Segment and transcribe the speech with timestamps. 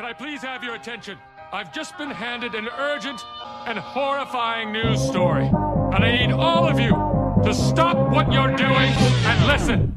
[0.00, 1.16] can I please have your attention?
[1.52, 3.20] I've just been handed an urgent
[3.66, 5.46] and horrifying news story,
[5.92, 6.92] and I need all of you
[7.44, 8.92] to stop what you're doing
[9.26, 9.92] and listen.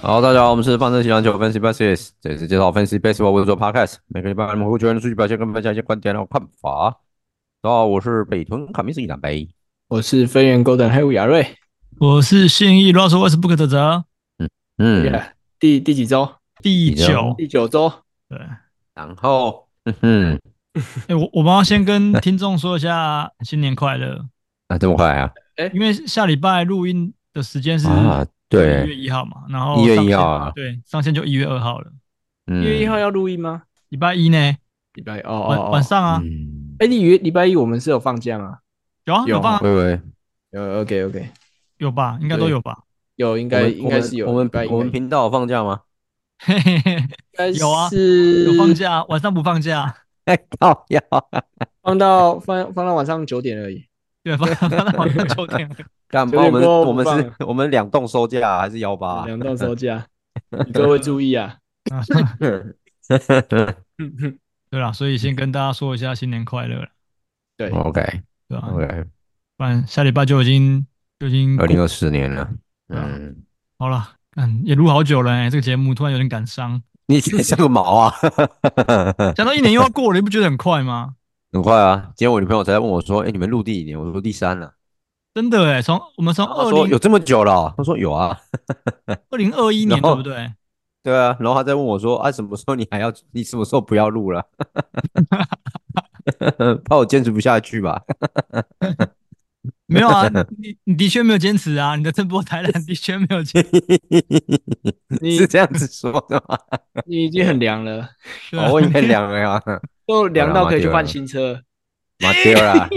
[0.00, 7.00] 好，大家好，我们是范特西篮球 Fantasy Baskets，这里是介绍 Fantasy Baseball 为主做 Podcast，每个礼拜我们会球员的数据表现跟分享一些观点和看法。
[7.61, 9.49] 大家好，我是北屯卡米斯伊南北，
[9.89, 11.45] 我是飞猿 Golden 黑五亚瑞，
[11.99, 14.05] 我是信义 Russell Westbrook 的泽，
[14.37, 16.35] 嗯嗯，yeah, 第第几周？
[16.61, 17.91] 第九第九周，
[18.29, 18.39] 对，
[18.93, 20.39] 然后嗯哼，
[20.73, 24.25] 哎、欸，我我们要先跟听众说一下新年快乐
[24.69, 25.29] 啊，这么快啊？
[25.57, 31.91] 哎、欸，因为下礼拜录音的时间是啊，对，一月一号嘛，然后一月一号啊，对，上线就一月二号了，
[32.45, 33.63] 一、嗯、月一号要录音吗？
[33.89, 34.55] 礼拜一呢？
[34.93, 36.21] 礼拜哦，晚晚上啊。
[36.23, 38.59] 嗯哎，你以为礼拜一我们是有放假吗？
[39.05, 39.59] 有啊，有放啊。
[39.61, 40.01] 喂喂，
[40.51, 41.29] 有 OK OK，
[41.77, 42.17] 有吧？
[42.21, 42.83] 应该都有吧？
[43.15, 44.27] 有，应该应该是有。
[44.27, 45.81] 我们我们频道有放假吗？
[46.39, 46.81] 嘿嘿
[47.37, 49.93] 嘿，有啊，是有放假，晚上不放假。
[50.23, 51.01] 哎，好呀，
[51.83, 53.85] 放到放放到晚上九点而已。
[54.23, 55.69] 对，放放到晚上九点。
[56.07, 56.43] 干嘛？
[56.43, 59.25] 我们我们是我们两栋收假还是幺八？
[59.25, 60.07] 两栋收假，
[60.73, 61.57] 各位注意啊。
[64.69, 66.87] 对啦，所以先跟大家说一下新年快乐了。
[67.57, 69.05] 对，OK，对吧？OK，
[69.57, 70.85] 不然下礼拜就已经
[71.19, 72.49] 就已经二零二四年了。
[72.89, 73.43] 嗯，嗯
[73.77, 76.81] 好了，嗯，也录好久了哎、欸，这个节目突然有点感伤。
[77.07, 78.13] 你像个毛啊！
[79.35, 81.15] 讲到一年又要过了，你不觉得很快吗？
[81.51, 82.11] 很快啊！
[82.15, 84.75] 今天我女朋友才在问我说：“哎、欸，你们录第几年？”我说：“第三了。”
[85.33, 88.39] 真的哎、欸，从我们从二零有这么久了、喔，他说有啊，
[89.31, 90.53] 二零二一年 对不对？
[91.01, 93.11] 对啊，然后他再问我说：“啊，什么时候你还要？
[93.31, 94.45] 你什么时候不要录了？
[96.85, 98.01] 怕我坚持不下去吧？”
[99.87, 103.69] 没有啊，你你的确没有坚持啊，你的声波台篮的确没有坚持。
[105.19, 106.57] 你是这样子说的吗？
[107.07, 108.07] 你已经很凉了，
[108.53, 109.61] 哦、我已经很凉了呀，
[110.05, 111.59] 都凉到可以去换新车。
[112.21, 112.89] 马丢啦，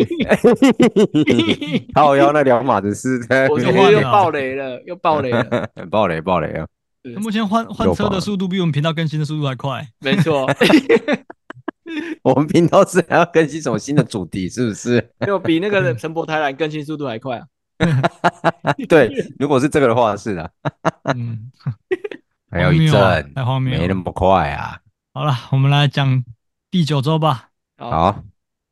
[1.94, 6.66] 靠腰那两码子是在，我又爆雷了，又爆雷了，爆雷爆雷啊！
[7.20, 10.46] 目前换换车的速度比我们频道更新的速度还快，没错。
[12.22, 15.12] 我们频道是还要更新什么新的主题，是不是？
[15.26, 17.46] 就比那个陈柏台兰更新速度还快啊！
[18.88, 20.50] 对，如果是这个的话，是的。
[21.14, 21.50] 嗯，
[22.50, 24.78] 还有一阵，太荒谬，没那么快啊。
[25.12, 26.24] 好了，我们来讲
[26.70, 27.48] 第九周吧。
[27.76, 28.22] 好，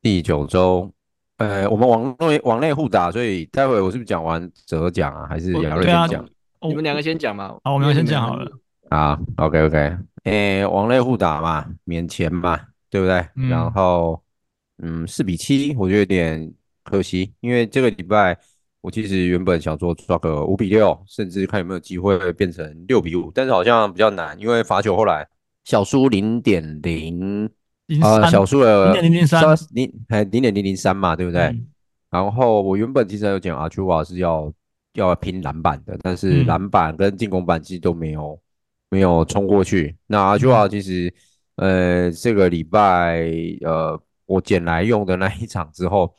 [0.01, 0.89] 第九周，
[1.37, 6.25] 呃，我们网内网内互打，所以待会我是不是讲完哲讲啊，还是亚瑞先
[6.61, 6.69] 讲？
[6.69, 8.51] 你们两个先讲嘛，好，我们先讲好了。
[8.89, 9.77] 啊，OK OK，
[10.25, 13.25] 诶、欸，王类互打嘛，免钱嘛，对不对？
[13.37, 14.21] 嗯、然后，
[14.83, 18.37] 嗯，四比七，我觉得有点可惜，因为这个礼拜
[18.81, 25.25] 我其实原本想说抓个五比六，甚至看有没有机会变成六比五，但是好像比较难，因为罚球后来
[25.63, 27.49] 小输零点零，
[28.01, 29.41] 呃，小输了零点零零三，
[29.73, 31.43] 零还零点零零三嘛，对不对？
[31.43, 31.65] 嗯、
[32.09, 34.51] 然后我原本其实有讲阿丘瓦是要。
[34.93, 38.39] 要拼篮板的，但是篮板跟进攻板其实都没有、嗯、
[38.89, 39.95] 没有冲过去。
[40.05, 41.13] 那阿丘瓦其实，
[41.55, 43.25] 呃，这个礼拜
[43.61, 46.13] 呃，我捡来用的那一场之后，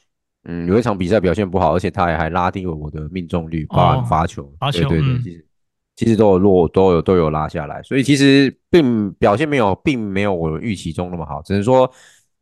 [0.44, 5.46] 嗯，有一场比赛表现不好，而且他也还拉低了我的命中率，包含发球，对对对，其实
[5.94, 11.90] 其实都有落，都有都有拉下来，所以其实并表现没有，并没有我预期中那么好，只能说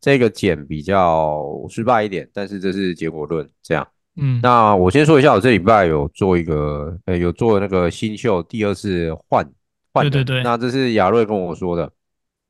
[0.00, 3.86] 这个捡比较失败一点，但是这是结果论，这样。
[4.16, 9.48] 嗯，那我先说一下，我这礼拜有做一个，呃、欸，有做那个新秀第二次换
[9.92, 11.90] 换的，对对对，那这是亚瑞跟我说的，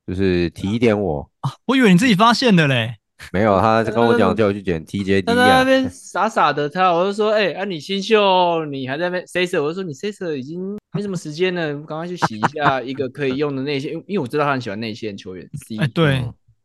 [0.07, 1.31] 就是提点我。
[1.41, 2.97] 啊，我以为你自己发现的嘞，
[3.33, 16.25] 没有，他跟我讲叫我去捡 TJD，他在那边傻傻的，他我就说，哎、欸，啊你新秀，你还在那边 Sasser，我就说你 Sasser 已经没什么时间了，赶快去洗一下 一个可以用的内线，因为我知道他很喜欢内线球员，C，对、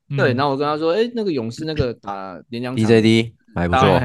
[0.09, 4.01] 嗯、对，然后我跟他说，哎、欸，那个勇士那个打连两场 TJD 还不错。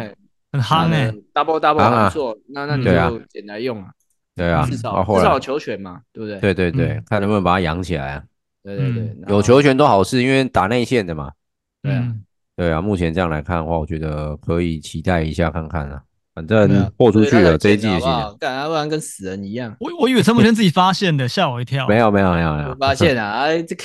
[0.52, 3.90] 很夯哎，double double 还不错，那那你就捡来用啊，
[4.34, 6.40] 对啊，至少至少有球权嘛，对不对？
[6.40, 8.22] 对对对，看能不能把它养起来啊。
[8.62, 11.30] 对对对，有球权都好事，因为打内线的嘛。
[11.82, 12.14] 对啊，
[12.56, 16.02] 对啊，目前这样来看的话，我觉得可以期待一下看看啊。
[16.32, 19.74] 反正豁出去了这一季的新人，干啊，不然跟死人一样。
[19.80, 21.88] 我我以为陈柏轩自己发现的，吓我一跳。
[21.88, 23.40] 没有没有没有没有发现啊！
[23.40, 23.82] 哎，这个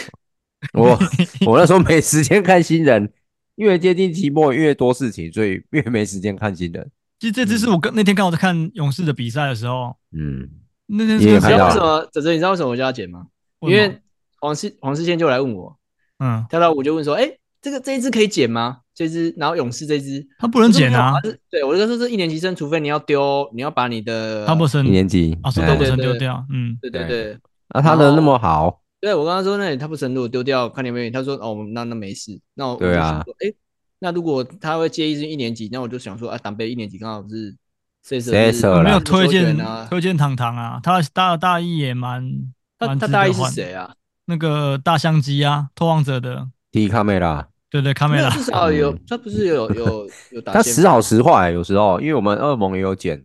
[0.73, 0.97] 我
[1.47, 3.11] 我那时候没时间看新人，
[3.55, 6.89] 越接近期末越多事情，所以越没时间看新人。
[7.19, 10.49] 其实这只是我跟那天刚好在看勇士的比赛的时候，嗯，
[10.87, 12.09] 那天你也看到了为什么？
[12.11, 13.27] 哲哲，你知道为什么我叫他剪吗？
[13.61, 13.99] 因为
[14.39, 15.77] 黄世黄世宪就来问我，
[16.19, 17.29] 嗯，跳到我就问说，哎，
[17.61, 18.79] 这个这一支可以剪吗？
[18.93, 21.13] 这支，然后勇士这支他不能剪啊。
[21.49, 26.45] 对，我就说是一年级生，除非你要丢，你要把你的汤普森一年级啊，汤普森丢掉。
[26.49, 27.37] 嗯，对对对。
[27.73, 31.11] 那他的那么好，对我刚刚说，那你汤普森如果丢掉，看你没有？
[31.11, 32.41] 他说哦，那那没事。
[32.55, 33.53] 那我对啊，哎，
[33.99, 37.55] 那如果他会介意是一年级，那我就想说啊，党杯一年级刚好是
[38.03, 39.55] 谁谁谁没有推荐
[39.91, 40.79] 推荐糖糖啊？
[40.81, 43.93] 他大大一也蛮，他他大一是谁啊？
[44.25, 47.47] 那个大相机啊，拓荒者的第一卡梅拉。
[47.69, 50.51] 对对，卡梅拉至少有，他不是有有 有打。
[50.51, 53.23] 他时好时坏，有时候因为我们二盟也有剪，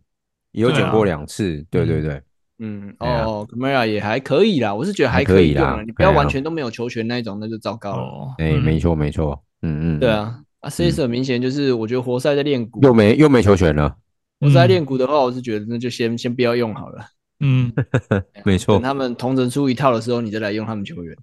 [0.53, 1.65] 也有剪过两次。
[1.71, 2.23] 对对对，
[2.61, 5.83] 嗯哦，c a m e r a 也还可以啦，我是觉得还可以啦。
[5.85, 8.35] 你不要完全都没有球权那一种，那就糟糕了。
[8.39, 13.97] 哎，没错没错，嗯嗯，对啊，啊，CS 明显就是我觉得活塞在练鼓，又没又没球权了。
[14.41, 17.05] 活塞练鼓的话，我是觉得那就先先不要用好了。
[17.41, 17.73] 嗯，
[18.45, 18.75] 没错。
[18.75, 21.17] 等他们同整出一套的时候，你再来用他们球员。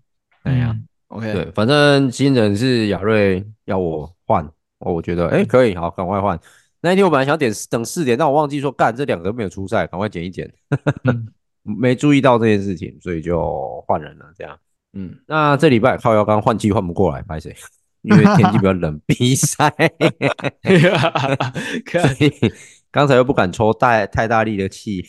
[0.43, 0.75] 哎呀。
[1.09, 4.45] OK，对，反正新人是亚瑞要我换，
[4.79, 6.37] 我觉得哎可以，好，赶快换。
[6.81, 10.51] 那一天我本来想点等四点，但我忘记说干这两个没有出赛，赶快剪一剪，
[11.63, 14.25] 没注意到这件事情，所以就换人了。
[14.37, 14.57] 这样，
[14.93, 17.55] 嗯，那这礼拜靠腰刚换季换不过来，拍谁？
[18.03, 19.73] 因为天气比较冷， 比赛，
[21.89, 22.31] 所以
[22.91, 25.03] 刚才又不敢抽太太大力的气。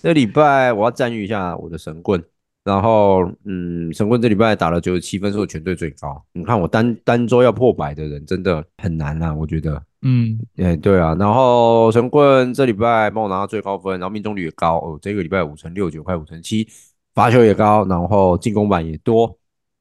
[0.00, 2.22] 这礼拜我要赞誉一下我的神棍。
[2.64, 6.22] 然后，嗯，神棍这礼拜打了九十七分，是我全队最高。
[6.32, 9.82] 你看我单单周要破百的人真的很难啊，我觉得。
[10.02, 11.14] 嗯，哎，对啊。
[11.18, 14.98] 然后神棍这礼拜帮我拿到最高分，然后命中率也高哦。
[15.00, 16.68] 这个礼拜五成六九块五成七，
[17.14, 19.38] 罚球也高，然后进攻板也多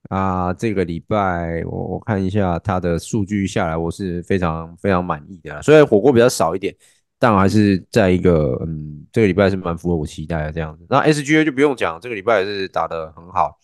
[0.09, 0.53] 啊。
[0.53, 5.61] 这个礼拜我我看一下他的数据下来，我是非常非常满意的。
[5.61, 6.75] 虽然火锅比较少一点。
[7.19, 10.85] 但还是在一个嗯，这个礼拜是蛮符合我期待的这样子。
[10.87, 13.57] 那 SGA 就不用讲，这个礼拜也是打得很好，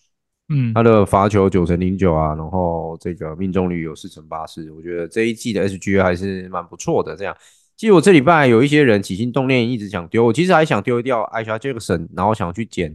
[0.50, 7.16] 嗯，他的罚球九成零九啊，然后这个命中率有四成八四，我觉得这一季的 SGA 还是蛮不错的。
[7.16, 7.34] 这样，
[7.76, 12.94] 其实我这礼拜有一些人起心动念一直想丢，我其实还想丢掉艾莎杰克森，然后想去捡，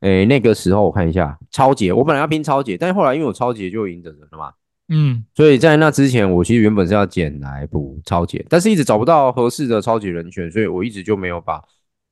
[0.00, 4.52] 诶、欸，那个时候我看一下超杰，我本来要拼超杰，但是后来因为我超杰就赢的人了嘛。
[4.88, 11.60] 嗯，所以在那之前，我其实原本是要捡来补超杰，但是一直找不到合适的抄截人选，所以我一直就没有把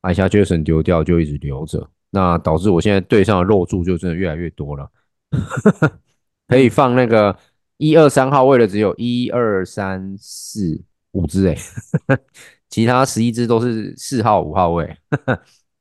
[0.00, 1.88] 艾夏杰森丢掉，就一直留着。
[2.14, 4.88] 那导致我现在队上的肉柱就真的越来越多了，
[6.48, 7.36] 可以放那个
[7.76, 10.80] 一二三号位的只有一二三四
[11.10, 11.56] 五只哎，
[12.70, 14.96] 其他十一只都是四号五号位，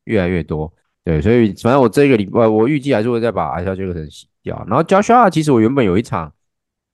[0.06, 0.74] 越来越多。
[1.04, 4.58] 对，所以反正我这个礼拜我预计还是会再把艾夏杰森洗掉。
[4.68, 6.34] 然后 Joshua 其实我原本有一场。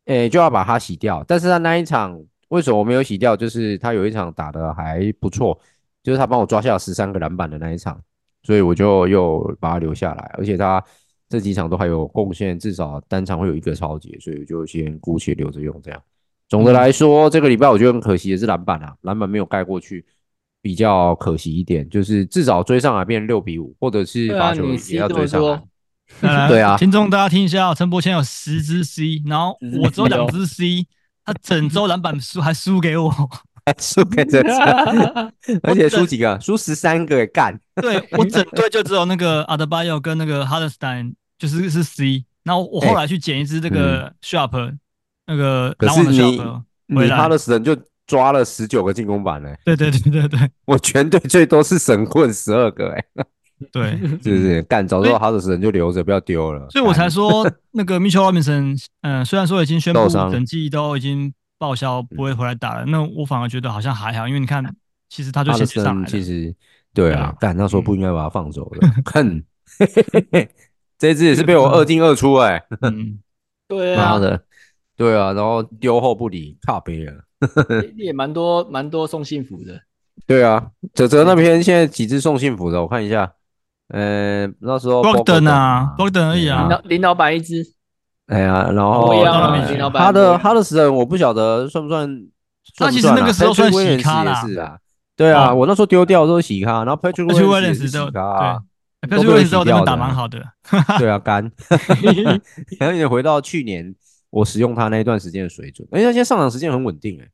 [0.06, 3.38] 诶、就要把它洗掉，但是他那一场为什么我没有洗掉？
[3.38, 5.56] 就是他有一场打得还不错，
[6.02, 8.02] 就是他帮我抓下了十三个篮板的那一场，
[8.50, 10.84] 所以我就又把他留下来，而且他
[11.30, 15.80] 这几场都还有贡献，至少单场会有一个超级，所以我就先姑且留着用。
[15.84, 16.02] 这样，
[16.48, 20.04] 总的来说，这个礼拜我觉得很可惜的是篮板啊，篮板没有盖过去，
[20.64, 25.62] 比较可惜一点，就是至少追上来变六比五，或者是罚球也要追上来。
[26.48, 30.88] 对啊，听众大家听一下，陈柏谦有十支 C，然后我只有两支 C，
[31.24, 33.30] 他整周篮板输还输给我，还
[33.78, 34.50] 输给这次，
[35.64, 36.40] 而且输几个？
[36.40, 37.60] 输十三个干。
[37.76, 44.78] 对，我整队就只有那个阿德巴约跟那个哈德斯坦就是是 C，然后我后来去捡一只这个 Sharp，
[45.28, 49.58] 那个篮网的 Sharp，你哈德斯坦就抓了十九个进攻板嘞。
[49.64, 53.04] 对对对对对， 我全队最多是神棍十二个哎。
[53.74, 53.92] 对，
[54.24, 54.88] 是不是干？
[54.88, 56.66] 早知道好的时候就留着，不要丢了。
[56.70, 64.64] 所以我才说那个 Mitchell Robinson，嗯，虽然说已经宣布整季都已经报销不会回来打了，那我反而觉得好像还好，因为你看，
[65.10, 66.08] 其实他就先上来。
[66.08, 66.56] 其实
[66.94, 68.88] 对啊，但那时候不应该把他放走的。
[69.14, 69.44] 哼，
[70.98, 72.64] 这只也是被我二进二出哎。
[72.82, 73.20] 嗯，
[73.68, 74.14] 对啊。
[74.14, 74.42] 妈的，
[74.98, 77.14] 对啊，然后丢后不理，靠北了。
[77.96, 79.80] 也蛮多蛮多送幸福的。
[80.26, 83.32] 对啊，泽泽那边现在几只送幸福的，我看一下。
[83.90, 87.66] 呃，那时候 Bogdan 啊，Bogdan 而已啊，林老板一只，
[88.30, 89.12] 哎呀，然后
[89.92, 92.08] 他的他的死人我不晓得算不算，
[92.78, 94.78] 他其实那个时候算洗咖啦，是啊，
[95.16, 98.62] 对啊，我那时候丢掉都是洗咖，然后 Patrick Williams 是洗咖，
[99.02, 100.46] 对，Patrick Williams 都打蛮好的，
[101.00, 101.52] 对啊，干，
[102.80, 103.96] 然后也回到去年
[104.30, 107.28] 我使用他那一段时间的水准，而且他现在上场时间很稳定，哎，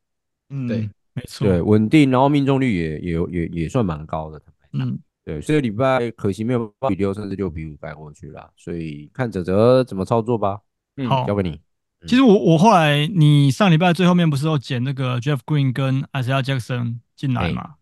[0.48, 4.40] 嗯，对，没错，对，稳定，然后命中率也也也也算蛮高的。
[4.72, 10.58] 嗯，对，这个礼拜可惜没有八比六，甚至六比五盖过去了，所以看泽泽怎么操作吧。
[10.96, 11.60] 嗯，好，交给你。
[12.06, 17.74] 其实我我后来，你上礼拜最后面不是有捡那个 Jeff Green 跟 Isaiah Jackson 进来嘛？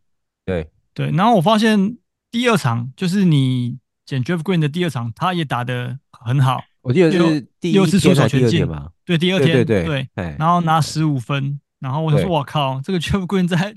[0.46, 1.98] 对对，然后我发现
[2.30, 6.62] 第二场就是你捡 Jeff Green 的第二场，他也打得很好。
[6.80, 8.90] 我记得是第六次出手全进嘛？
[9.04, 13.74] 对，第二天对对对，然后拿十五分，然后我就说我靠，这个 Jeff Green 在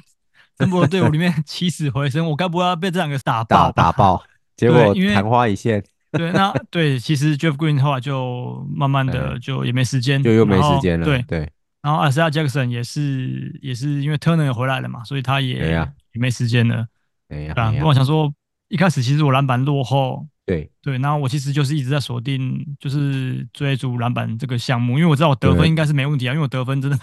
[0.56, 3.72] 曾博的队伍里面起死回生，我该不会要被这两个打爆？
[3.72, 4.24] 打爆，
[4.56, 5.84] 结果昙花一现。
[6.17, 11.05] 对，那对，其实 Jeff Green 后来就慢慢的就也没时间，就又没时间了。
[11.05, 15.69] 对对，然后 Isaiah Jackson 也是也是因为 Turner 也回来了嘛，所以他也
[16.13, 16.87] 也没时间了。
[17.27, 18.33] 对呀，啊，我想说
[18.69, 26.97] 一开始其实我篮板落后，对对，然后我其实就是一直在锁定就是追逐篮板这个项目，因为我知道我得分应该是没问题啊，因为我得分真的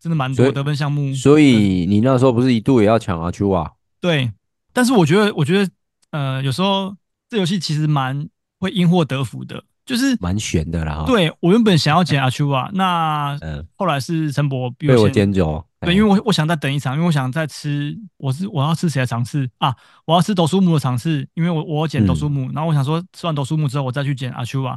[0.00, 1.14] 真的蛮多得分项目。
[1.14, 3.72] 所以你那时候不是一度也要抢阿丘瓦？
[4.00, 4.32] 对，
[4.72, 5.70] 但是我觉得我觉得
[6.10, 6.96] 呃有时候
[7.30, 8.28] 这游戏其实蛮。
[8.58, 11.04] 会因祸得福的，就是蛮悬的啦。
[11.06, 13.38] 对，我原本想要捡阿丘啊，那
[13.76, 15.64] 后来是陈博被我捡走。
[15.80, 19.72] 对，因为我我想再等一场，因为我想再吃，我是我要吃谁的尝试啊？
[20.04, 24.76] 我要吃斗苏木的尝试，因为我我捡斗苏木，然后我想说吃完斗苏木之后，我再去捡阿丘啊。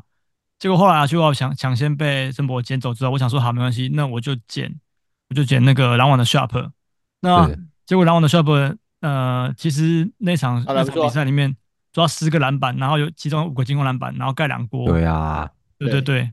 [0.59, 4.71] 结果后来阿丘啊抢抢先被陈博捡走之后，我想说好没关系，那我就捡
[5.29, 6.69] 我就捡那个篮网的 Sharp。
[7.21, 7.49] 那
[7.87, 11.57] 结果篮网的 Sharp，呃，其实那场那场比赛里面。
[11.91, 14.85] 抓十个篮板，然后有其中五个进攻篮板，然后盖两锅。
[14.87, 16.31] 对啊，对对对。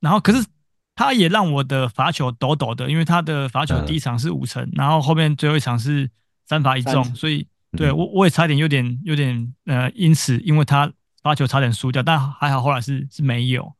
[0.00, 0.46] 然后可是
[0.94, 6.10] 他也让我的罚球抖抖的，因为他的罚球第一场是五成，然后后面最后一场是
[6.46, 7.46] 三罚一中，所以
[7.76, 13.72] 对我我也差点有点有点呃，因此因为他罚球差点输掉，但还好后来是是没有。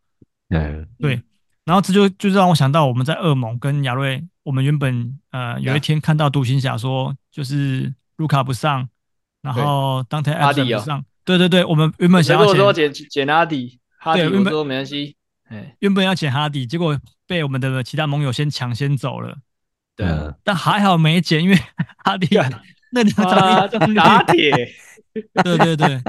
[0.48, 1.22] 嗯，对。
[1.64, 8.88] 然后这就就让我想到我们在恶梦跟亚瑞，我们原本呃有一天看到独行侠说就是卢卡不上，
[9.42, 11.04] 然后当天艾弗森不上。
[11.28, 15.14] 对对对，我们原本想要说捡捡阿迪，哈迪我说没关系，
[15.50, 19.36] 哎，原本要捡哈迪，结果被我们的其他盟友先抢先走了。
[19.94, 20.06] 对，
[20.42, 21.58] 但还好没捡，因为
[22.02, 22.28] 哈迪
[22.92, 23.14] 那两
[23.68, 24.72] 张打铁。
[25.44, 26.00] 对对 对，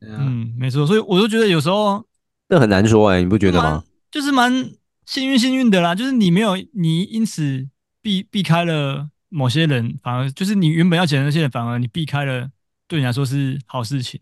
[0.00, 2.06] 嗯，没错，所以我就觉得有时候
[2.48, 3.84] 这很难说哎，你不觉得吗？
[4.10, 4.70] 就是蛮
[5.04, 7.68] 幸运幸运的啦，就是你没有你因此
[8.00, 12.48] 避避开了某些人，反而就是你原本要捡的那些人，反而你避开了，
[12.88, 14.18] 对你来说是好事情。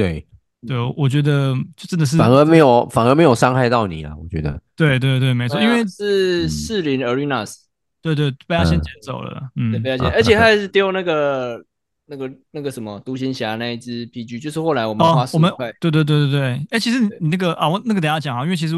[0.00, 0.26] 对，
[0.66, 4.16] 对，我觉得就真的是反而没有，反而没有伤害到你了。
[4.16, 7.56] 我觉得，对对对，没错，因为是士林 Arenas，
[8.00, 11.62] 对对，被他先捡走了，嗯，被他捡，而且他还是丢那个
[12.06, 18.74] 那个那个什么独行侠那一只 PG，就是后来我们花十块，对对对对对，哎，其实你那个啊，我那个等下讲啊，因为其实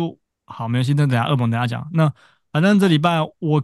[0.46, 1.88] 好没关系，那等下恶魔等下讲。
[1.92, 2.12] 那
[2.50, 3.62] 反正这礼拜我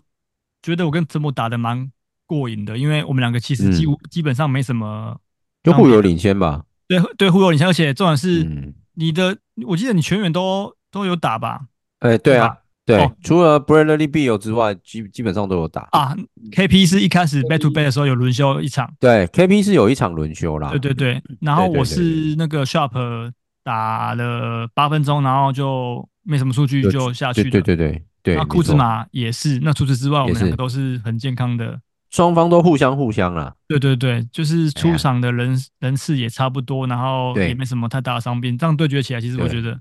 [0.63, 1.91] 觉得我跟陈博打的蛮
[2.25, 5.19] 过瘾的，因为我们两个其实几乎基本上没什么，
[5.65, 6.63] 就互有领先吧。
[6.89, 11.61] 对对，互有领先，而且重点是你的，我记得你全员都都有打吧？
[12.01, 16.17] 哎，对啊，对，除了 Bradley Beal 之外，基基本上都有打啊。
[16.53, 20.71] KP 是一开始 back to back 的时候有轮休一场，对，KP 是有一场轮休啦。
[20.71, 27.51] 对对对，然后我是那个 Sharp 打了八分钟，然后就没什么数据就下去了。
[27.51, 31.79] 对对对对，那库兹马也是，那除此之外，我们两个都是很健康的。
[32.11, 39.79] 双方都互相互相了，对对对，就是出场的人人次也差不多，然后也没什么太大的伤病，这样对决起来其实我觉得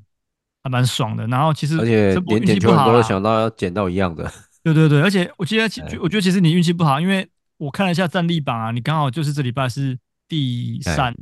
[0.63, 1.25] 还蛮爽的。
[1.27, 4.29] 然后其实而且连点球都想到要捡到一样的，
[4.63, 5.63] 对对对，而且我记得
[6.01, 11.15] 我觉得其实你运气不好，因为我看了一下战力榜啊，你刚好就是这礼拜是第三，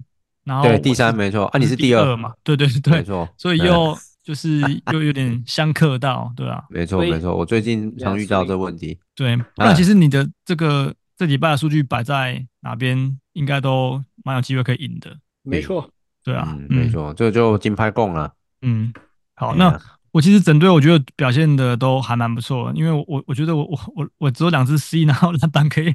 [0.43, 1.45] 然后对第三没错。
[1.45, 2.17] 啊，你是第二。
[2.17, 4.59] 嘛，对对对，没错，所以又就是
[4.91, 8.97] 又有点相克到，对啊，没错没错，我最近常遇到这个问题。
[9.13, 15.15] 对，不然其实你的这个这礼拜的数据摆在哪边，应该都蛮有机会可以赢的。
[15.43, 15.87] 没错，
[16.23, 18.33] 对啊，没错，这就金牌贡了。
[18.63, 18.91] 嗯，
[19.35, 19.79] 好，那
[20.11, 25.93] 我其实整队我觉得表现的都还蛮不错，因为我我觉得我我我我只有两只 C，然后篮板可以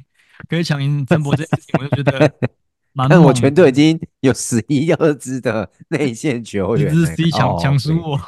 [0.49, 2.33] 可以抢赢曾博这件事情，我就觉得蛮。
[3.09, 8.19] 但我全队已经有十一二支的内线球员，一支 C 强强输我。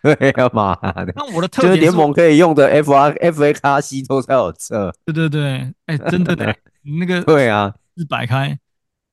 [0.00, 1.12] 对呀，妈的！
[1.16, 4.94] 那我的特点就是联盟可以用的 F R F A 卡西都才有这。
[5.04, 6.54] 对对对，哎，真的 的，
[7.00, 8.56] 那个对啊，是摆开，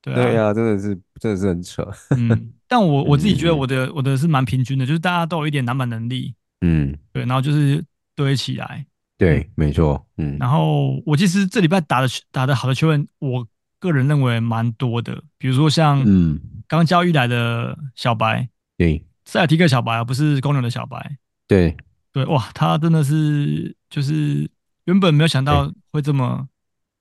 [0.04, 1.92] 对对呀，真的是真的是很扯。
[2.12, 6.36] 嗯， 但我我自己觉得我的我的是蛮平均的，就是大家都有一点篮板能力。
[6.62, 7.84] 嗯，对，然后就是
[8.16, 8.86] 堆起来。
[9.18, 10.06] 对，没错。
[10.18, 13.48] 嗯，然后我其实这礼拜打的打的好的球员，我
[13.86, 16.38] 个人认为蛮多的，比如说像嗯
[16.68, 18.50] 刚交易来的小白。
[18.78, 19.06] 对。
[19.28, 21.18] 塞尔提克小白啊，不是公牛的小白。
[21.48, 21.76] 对
[22.14, 24.48] 对，哇，他真的是就是
[24.84, 26.48] 原本没有想到会这么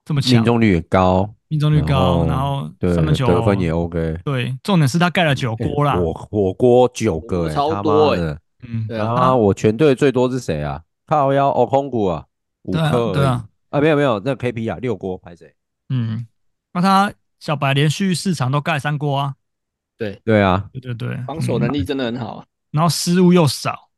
[0.07, 4.19] 这么强，命中率也高，命中率高，然后三分球得分也 OK。
[4.25, 8.39] 对，重点是他盖了九锅啦，火火锅九个，超多的。
[8.67, 10.81] 嗯，然后，我全队最多是谁啊？
[11.07, 12.25] 靠腰哦，空谷啊，
[12.63, 13.13] 五颗。
[13.13, 15.55] 对啊，啊没有没有，那 KP 啊，六锅拍谁？
[15.91, 16.27] 嗯，
[16.75, 19.35] 那他小白连续四场都盖三锅啊。
[19.97, 20.21] 对。
[20.23, 23.89] 对啊，对对对，防守能力真的很好啊，然后失误又少。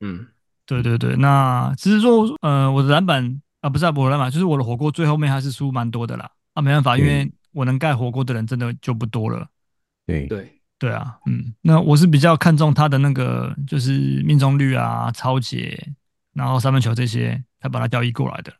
[0.00, 0.26] 嗯，
[0.66, 6.28] 对对对，那只是说，呃，我的篮板啊，不是啊，我的篮板，就是我的火锅最后面还是输蛮多的啦。
[6.54, 9.46] 啊，没办法，因为我能盖火锅的人真的就不多了。
[10.06, 10.26] 对。
[10.26, 10.50] 对。
[10.76, 15.78] 对啊，嗯，那我是比较看重他的那个，就是命中率啊、抄截，
[16.34, 18.52] 然后三分球这些，才把他调移过来的。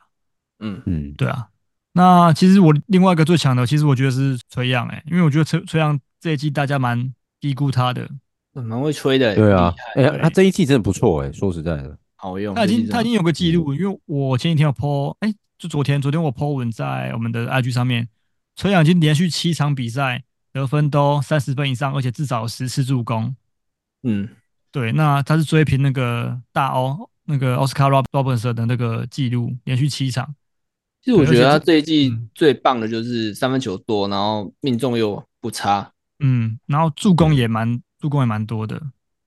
[0.60, 0.80] 嗯。
[0.86, 1.48] 嗯，对啊。
[1.96, 8.10] 那其实我另外一个最强的，其实我觉得是崔杨诶，因为我觉得崔崔杨这一季大家蛮低估他的，
[8.52, 9.32] 蛮会吹的。
[9.36, 12.52] 对啊，哎呀，他这一季真的不错诶，说实在的，好用。
[12.52, 18.08] 他已经他已经有个记录，因为我前几天有 po，哎，就昨天昨天我 po 文在我们的 IG 上面，
[18.56, 23.36] 崔杨已经连续七场比赛得分都三十分以上，而且至少有十次助攻。
[24.02, 24.28] 嗯，
[24.72, 30.34] 对，那他是追平那个大欧那个奥斯卡罗伯本森的那个记录，连续七场。
[31.04, 38.80] 其实我觉得他这一季最棒的就是三分球多，然后命中又不差，嗯，然后助攻也蛮助攻也蛮多的，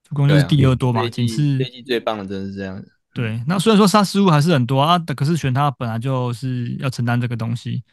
[0.03, 2.91] 助攻就是第二多嘛，仅次这一季最棒的真的是这样子。
[3.13, 7.83] 对，那虽然说杀失误还是很多啊，可是选他本来就是要承担这个东西。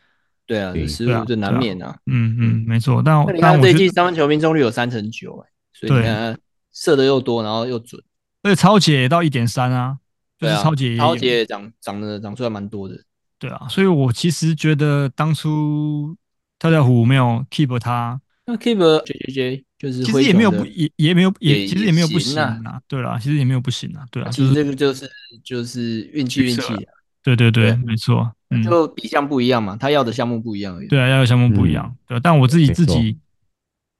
[0.46, 1.94] 对啊，失误就难免啊。
[2.06, 3.02] 嗯嗯，没错。
[3.04, 6.38] 但你看这一季三分球命中率有三成九，哎，所以你看
[6.72, 8.02] 射的又多，然后又准，
[8.42, 9.98] 而且抄截也到一点三啊，
[10.38, 12.98] 就是抄截抄截长长得长出来蛮多的。
[13.44, 16.16] 对啊，所以我其实觉得当初
[16.58, 25.06] 跳跳虎没有 keep 他，那 keep J J J 就是其实也没有不也也没有也其实也没有不行啊，对啦，其实也没有不行啊，对啊，其实这个就是
[25.44, 28.32] 就是运气运气啊，对对对，没错，
[28.64, 30.88] 就比项不一样嘛，他要的项目不一样而已。
[30.88, 33.18] 对啊，要的项目不一样，对，但我自己自己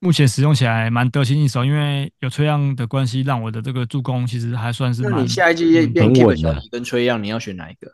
[0.01, 5.13] 目前使用起来蛮得心应手，因为有崔样的关系，让我的这个助攻其实还算是蛮。
[5.13, 7.93] 那你下一季变 keep 小李跟崔样，你要选哪一个？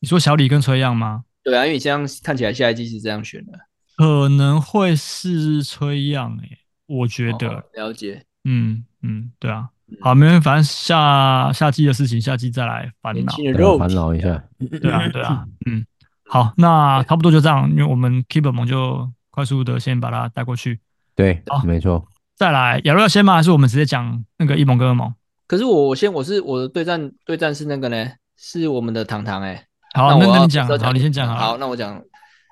[0.00, 1.24] 你说小李跟崔样吗？
[1.42, 3.52] 对啊，因为你这样看起来下一季是这样选的，
[3.96, 7.48] 可能会是崔样诶，我觉得。
[7.48, 8.24] 哦、了解。
[8.44, 9.68] 嗯嗯，对啊。
[10.00, 13.32] 好，没问题，反正下下季的事情，下季再来烦恼。
[13.78, 14.42] 烦恼一下。
[14.80, 15.44] 对啊，对啊。
[15.66, 15.84] 嗯，
[16.24, 20.80] 好，那差不多就这样，因为我们 Keep 萌就快速的先把它带过去。
[21.14, 22.06] 对，好，没错。
[22.36, 23.34] 再来，亚瑞要先吗？
[23.34, 25.12] 还是我们直接讲那个一萌跟二萌？
[25.46, 29.66] 可是我先，我是我的对战对战是那个呢，是我们的糖糖诶。
[29.92, 31.36] 好，那那你讲，好，你先讲。
[31.36, 31.96] 好，那我讲，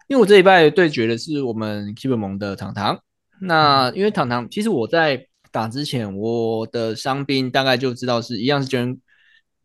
[0.08, 2.98] 因为我这礼拜对决的是我们 Keep 盟的糖糖。
[3.40, 8.98] 那因为糖糖，其实我在打之前，我的伤兵大概就知道是一样是 Jalen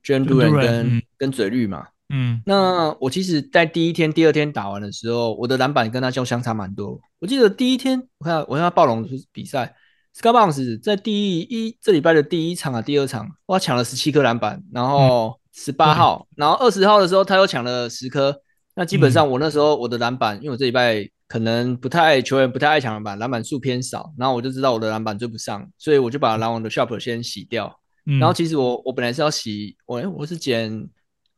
[0.05, 1.87] Jalen Duren 跟跟嘴绿嘛。
[2.13, 2.43] 嗯。
[2.45, 6.99] 那我其实，在第一天、第二天打完的时候，我的篮板跟他就相差蛮多。
[7.17, 9.73] 我记得第一天，我看我看他暴龙比赛
[10.13, 15.39] ，Sky Bounce 在第一这礼拜的第一场啊、第二场，哇，抢了十七颗篮板，然后。
[15.53, 18.35] 十八号，然后二十号的时候他又抢了十颗，
[18.75, 27.79] 那基本上我那时候我的篮板，因为我这礼拜可能不太球员不太爱抢篮板，篮板数偏少，然后我就知道我的篮板追不上，所以我就把篮网的 shop 先洗掉。
[28.19, 30.71] 然后其实我我本来是要洗，我我是捡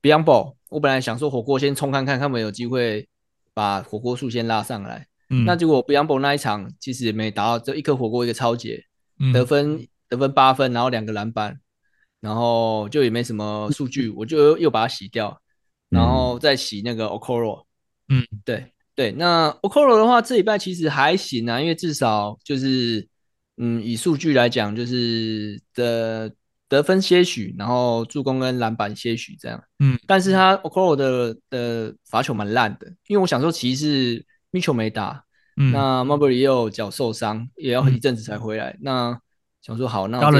[0.01, 3.07] Beyond Ball，我本来想说火锅先冲看看，看有没有机会
[3.53, 5.05] 把火锅数先拉上来。
[5.45, 8.83] 那结果 Beyond Ball 那一场其实也没达到，就一颗火锅一个抄截，
[9.33, 11.59] 得分得分八分，然后两个篮板。
[12.21, 15.39] 然后就也没什么数据，我就又把它洗掉，
[15.89, 17.65] 然后再洗那个 Okoro。
[18.09, 23.07] 嗯，对对，那 Okoro 的话，这礼拜其实还行啊，因为至少就是，
[23.57, 26.31] 嗯，以数据来讲，就是的
[26.67, 29.63] 得分些许，然后助攻跟篮板些许这样。
[29.79, 35.23] 嗯，但是他 Okoro 的的罚球蛮烂的，因为我想说，其实 Mitchell 没打，
[35.57, 38.69] 嗯，那 Mobley 也有脚受伤，也要一阵子才回来。
[38.71, 39.19] 嗯、那
[39.61, 40.31] 想说好，那我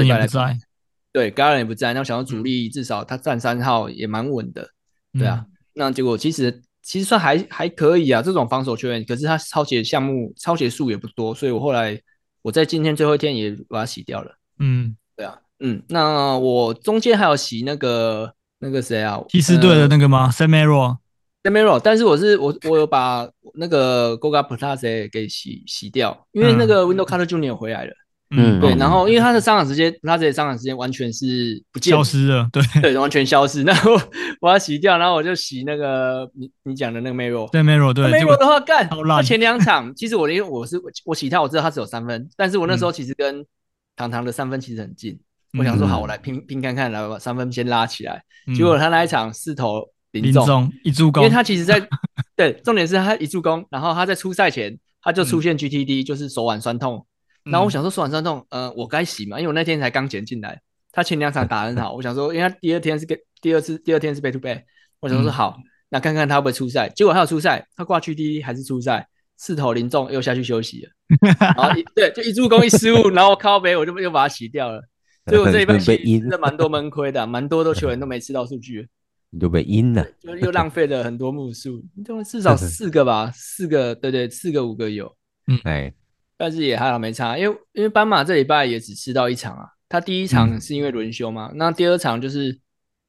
[1.16, 4.68] 对，Garland 也不在，那我想要主力至少他站三号也蛮稳的，
[5.14, 5.46] 对啊。
[5.48, 11.98] 嗯、那结果其实其实算还还可以啊，这种防守球员，可是他抄写项目抄写数也不多，所以我后来
[12.42, 14.36] 我在今天最后一天也把它洗掉了。
[14.58, 19.18] 嗯，对啊，嗯，那我中间还有洗那个那个谁啊？
[19.30, 27.90] 骑士队的那个吗？Sam Merrill，Sam Merrill，但是我是我我有把那个 Goga Bitadze 给洗洗掉，因为那个 Window Carter Junior 回来了。
[27.90, 33.62] 嗯，对，然后因为他的上场时间，他这些上场时间完全是不见消失了，对 对，完全消失。
[33.62, 33.92] 然后
[34.40, 43.46] 我要洗掉，然后我就洗那个你你讲的那个 Mero，对 Mero，对 Mero 的话干，他前两场其实我因为我是我洗他，我知道他只有三分，但是我那时候其实跟
[43.94, 45.16] 糖糖的三分其实很近，
[45.56, 48.20] 我想说好，我来拼拼看看，来把三分先拉起来。
[48.56, 51.80] 结果他那一场四投零中一助攻，因为他其实在
[52.34, 57.06] 对，重点是他一助攻，然后他在出赛前他就出现 GTD，、嗯、就是手腕酸痛。
[57.50, 60.60] 然后我想说手腕酸痛，呃，我该洗嘛，因为我那天才刚捡进来。
[60.92, 63.06] 他前两场打很好，我想说，因为他第二天是
[63.40, 64.62] 第二次，第二天是 back to back，
[65.00, 65.56] 我想说好，
[65.90, 66.88] 那看看他会不会出赛。
[66.88, 69.06] 结果他有出赛，他挂 GTD 还是出赛，
[69.36, 70.90] 四投零中又下去休息了。
[71.56, 74.82] 然后一对，就一助攻一失误，然后靠北我就又把他洗掉了。
[75.26, 78.88] 所以我这一 半其实真的蛮多闷亏的，蛮多的球员都没吃到数据。
[79.30, 81.84] 你都被阴了，就又浪费了很多目数，
[82.24, 85.14] 至少四个吧，四个，对对，四个五个有，
[85.48, 85.92] 嗯，哎，
[86.36, 92.58] 但是也还好没差，因为因为斑马这礼拜也只吃到一场啊，他第一场是因为轮休嘛，那第二场就是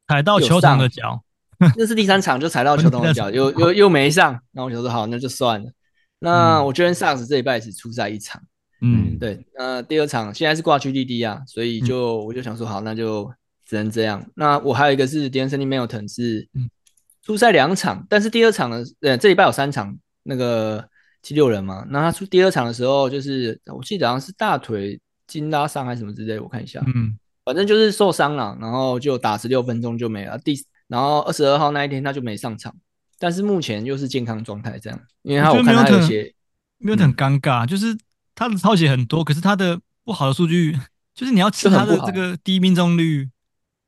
[0.08, 1.22] 踩到球童的脚，
[1.78, 5.72] 那是第三场就踩到球童的脚， 又又又没上，那我就说好，那就算了，
[6.20, 8.42] 那我觉得萨克斯这礼拜只出赛一场，
[8.82, 13.32] 嗯，对，那第二场现在是挂 GTD 啊，所以就我就想说好，那就。
[13.70, 14.26] 只能这样。
[14.36, 16.48] 那我还有一个是 De'Anthony Melton 是
[17.22, 20.88] 出赛两场，但是第二场呢，呃，这礼拜有三场那个
[21.22, 21.86] 七六人嘛。
[21.90, 30.38] 那他出第二场的时候，就是我记得好像是大腿筋拉伤还是什么之类，我看一下，嗯，反正就是受伤了，然后就打十六分钟就没了。
[30.38, 30.56] 第
[30.88, 32.74] 然后二十二号那一天他就没上场，
[33.20, 35.00] 但是目前又是健康状态这样。
[35.24, 36.34] 因为他我看他有些
[36.80, 37.98] Melton 很尴尬，就是
[38.36, 40.78] 他的抄写很多，可是他的不好的数据
[41.14, 43.30] 就是你要吃他的这个低命中率。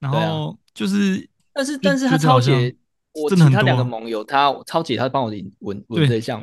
[0.01, 2.73] 然后就是，但是但是他抄写，
[3.13, 6.41] 我其他两个盟友，他抄写他帮我稳稳稳这项，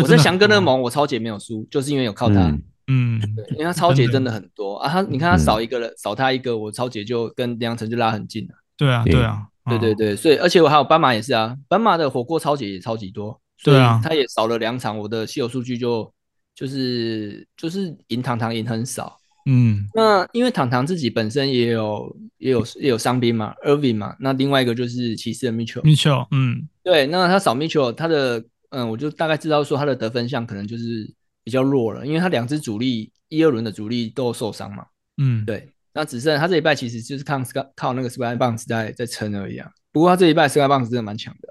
[0.00, 2.56] 我在翔哥那个盟，我超姐没有输，就是因为有靠他，
[2.86, 9.22] 嗯，对，因为他超姐真的很多啊，他你看他少一个人，少他一个，我超姐就跟梁晨就拉很近了，对啊，对。
[9.64, 16.12] 啊，对对对，所以而且我还有斑马也是啊，斑马的火锅超姐也超级多，对啊，他也少了两场，我的稀有数据就
[16.52, 19.16] 就是就是赢糖糖赢很少。
[19.46, 31.08] 嗯，那因为糖糖自己本身也有也有也有伤兵嘛，Irving 嘛，那另外一个就是骑士的 Mitchell，Mitchell，嗯，对，那他少 Mitchell，他的嗯，我就大概知道说他的得分项可能就是
[31.44, 34.84] 比较弱了，因为他两支主力一二轮的主力都受伤嘛，
[35.16, 37.40] 嗯，对，那只剩他这一拜其实就是靠
[37.76, 41.48] 靠那个 Sky Bounce 在在撑而已啊，不过他这一拜 Sky Bounce 真的蛮强的，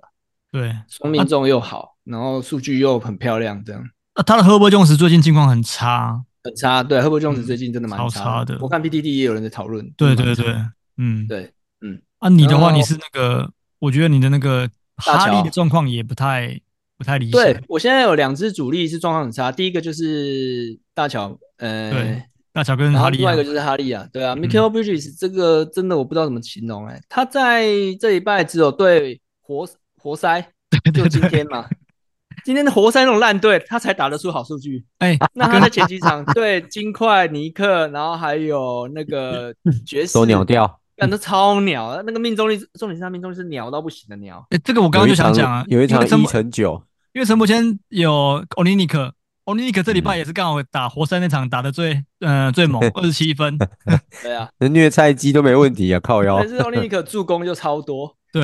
[0.52, 3.84] 对，双命中又好，然后数据又很漂亮，这样，
[4.16, 6.24] 那他的 Herbert Jones 最近近况很差。
[6.44, 8.58] 很差，对，Herbert Jones 最近真的蛮差的，差的。
[8.62, 9.88] 我看 PTT 也有人在讨论。
[9.96, 10.56] 对对对，
[10.98, 12.02] 嗯，对，嗯。
[12.18, 16.60] 啊，你的话，你是那个，我觉得你的那个哈利的状况也不太
[17.02, 17.42] 不太理想。
[17.42, 27.66] 对，我现在有两支主力是状况很差，第一个就是大乔，呃，对大乔跟哈利，另外一个就是哈利啊，对啊，Mikal Bridges 这个真的我不知道怎么形容，哎，他在
[28.00, 30.46] 这礼拜只有对活活塞，
[30.94, 31.66] 就今天嘛。
[32.44, 34.84] 今天的活塞那种烂队，他才打得出好数据。
[34.98, 39.54] 哎、欸，那他在前几场 对金块、尼克，然后还有那个
[39.86, 42.02] 爵士，都鸟掉，干得超鸟。
[42.04, 44.44] 那个命中率，重点是他命中率是鸟到不行的鸟。
[44.50, 46.82] 哎、欸，这个我刚刚就想讲啊，有一场一成九，
[47.14, 49.14] 因为陈柏谦有奥尼尼克，
[49.46, 53.58] 奥尼尼克这礼拜也是刚好打活塞那场打的最，嗯、呃，最猛， 二十七分。
[54.24, 56.40] 对啊，那虐菜鸡都没问题啊，靠腰。
[56.40, 58.16] 但是奥尼尼克助攻就超多。
[58.32, 58.44] 对。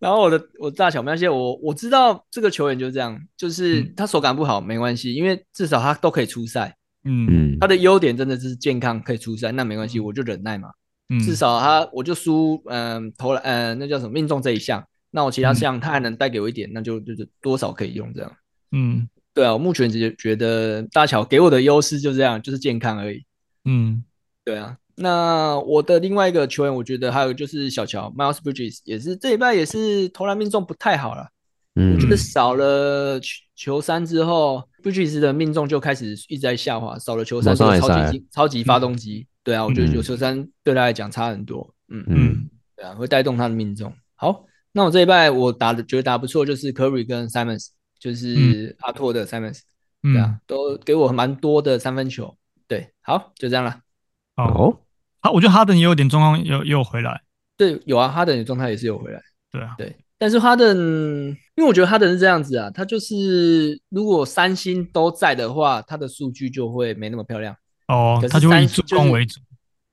[0.00, 6.76] 然后我的我大小没关系，我我知道这个球员就是这样，就是他手感不好没关系，因为至少他都可以出赛。
[7.04, 10.68] 嗯，他的优点真的是健康可以出赛，那没关系，我就忍耐嘛。
[11.08, 18.32] 嗯，至少他我就输，嗯、呃，投篮，嗯、呃，那叫什么命中这一项，那我其他项他还能带给我一点，那就就是多少可以用这样。
[18.72, 23.22] 嗯，对啊，我目前直接觉得大乔给我的优势就是这样，就是健康而已。
[23.64, 24.02] 嗯，
[24.44, 24.76] 对啊。
[24.94, 31.28] 那我的另外一个球员，我觉得还有就是小乔 Miles Bridges，也是这一拜也是投篮命中不太好了。
[31.76, 36.98] 嗯，我觉得少了球球三之后，Bridges 的命中就开始一直在下滑。
[36.98, 39.26] 少了球三，超级超级发动机。
[39.42, 41.74] 对啊，我觉得有球三对他来讲差很多。
[41.88, 43.92] 嗯嗯，对啊，会带动他的命中。
[44.14, 49.60] 好，那我这一拜我打的觉得打不错，就是 Curry 跟 Simons，就是阿拓的 Simons，
[50.02, 52.36] 对啊，都给我蛮多的三分球。
[52.66, 53.80] 对，好，就这样了。
[54.36, 54.78] 哦，
[55.20, 57.20] 好，我觉得哈登也有点状况，又又回来。
[57.56, 59.20] 对，有啊，哈登的状态也是有回来。
[59.50, 60.74] 对啊，对，但是哈登，
[61.54, 67.54] 因为我觉得哈登是这样子啊，他就是如果三星都在的话，他的数据就会没那么漂亮。
[67.88, 69.38] 哦，他就会以助攻为主。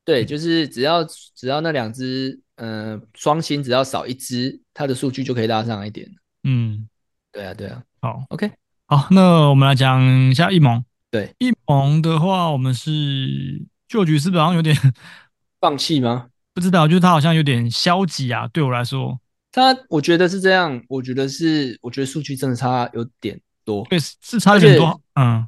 [0.05, 6.07] 对，就是只要只要那两只，嗯、呃，双星只要少一只，它的数据就可以拉上一点。
[6.43, 6.87] 嗯，
[7.31, 7.83] 对啊，对啊。
[8.01, 8.51] 好，OK，
[8.85, 10.83] 好，那我们来讲一下一盟。
[11.11, 13.65] 对，一盟的话，我们是。
[13.89, 14.77] 旧局是不是好像有点
[15.59, 16.27] 放弃吗？
[16.53, 18.47] 不知道，就是他好像有点消极啊。
[18.49, 19.19] 对我来说，
[19.51, 25.01] 他我觉得是这样，我觉得是，我觉得数据真的差有点多，对，是差有点多。
[25.15, 25.43] 嗯，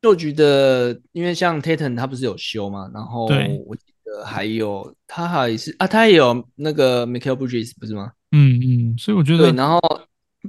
[0.00, 3.26] 旧局的，因为像 Tatum 他不是有修嘛，然后
[3.66, 3.91] 我记
[4.24, 8.12] 还有他还是啊，他也有那个 Mikal Bridges 不是吗？
[8.32, 9.80] 嗯嗯，所以我觉得，对，然后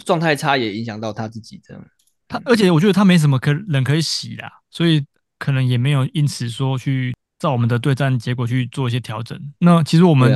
[0.05, 1.85] 状态差也影响到他自己这样。
[2.27, 5.05] 他而且我觉得他没什么可人可以洗啦，所以
[5.37, 9.39] 可能也没有因此说去照我们的对战结果去做一些调整。
[9.59, 10.31] 那其实我们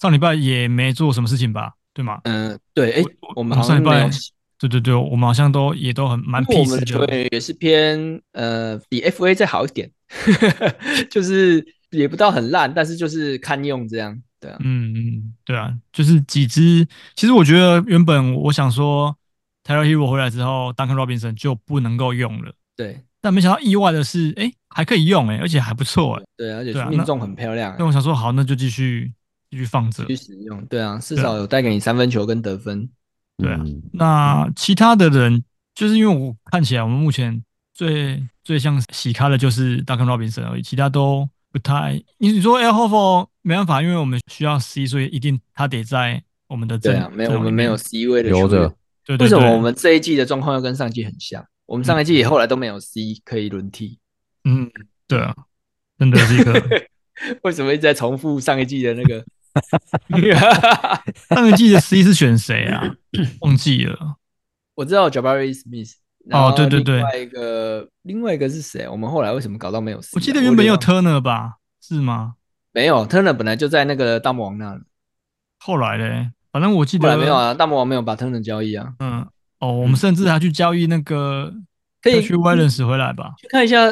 [0.00, 2.20] 上礼拜也没做什么事情吧，对吗？
[2.24, 3.02] 嗯，对，哎，
[3.36, 4.10] 我们上礼拜。
[4.60, 6.60] 对对对，我们好像都也都很蛮 peace 的。
[6.62, 9.88] 我们的球员也是偏呃比 FA 再好一点，
[11.08, 14.20] 就是也不到很烂，但是就是堪用这样。
[14.40, 16.86] 对啊，嗯嗯，对啊，就是几支。
[17.16, 19.16] 其实我觉得原本我想说
[19.64, 22.52] Herro 回来之后，Duncan Robinson 就不能够用了。
[22.76, 26.22] 对，但没想到意外的是，哎，还可以用哎，而且还不错哎。
[26.36, 27.74] 对，而且命中很漂亮。
[27.78, 29.12] 那我想说，好，那就继续
[29.50, 30.64] 继续放着，继续使用。
[30.66, 32.88] 对啊，至少有带给你三分球跟得分。
[33.38, 33.60] 对啊，
[33.92, 35.42] 那其他的人
[35.74, 37.42] 就是因为我看起来，我们目前
[37.74, 42.02] 最最像喜咖的就是 Duncan Robinson 而已，其他都不太。
[42.18, 48.74] 你你说 Al Horford 没办法，因为我们需要 C，所以一定他得在我们的对啊，没有我们没有 C 位的留着。
[49.04, 51.44] 对对对，为什么我们这一季的状况又跟上一季很像？
[51.66, 53.98] 我们上一季也后来都没有 C 可以轮替。
[54.44, 54.70] 嗯，
[55.06, 55.34] 对啊，
[55.98, 56.88] 真的是一个。
[57.42, 59.24] 为什么一直在重复上一季的那个？
[61.34, 62.94] 上一季的 C 是选谁啊？
[63.40, 64.16] 忘记了。
[64.76, 65.94] 我知道 Jabari Smith。
[66.30, 66.96] 哦，对对对。
[66.96, 68.88] 另外一个，另外一个是谁？
[68.88, 70.00] 我们后来为什么搞到没有？
[70.14, 71.56] 我记得原本有 Turner 吧？
[71.80, 72.34] 是吗？
[72.72, 74.82] 没有，Turner 本来就在那个大魔王那里。
[75.58, 77.54] 后来嘞，反正我记得没有啊。
[77.54, 78.92] 大魔王没有把 Turner 交易啊。
[78.98, 79.26] 嗯。
[79.60, 81.52] 哦，我们甚至还去交易那个，
[82.00, 83.34] 可以去 Wallace 回来吧？
[83.38, 83.90] 去看一下，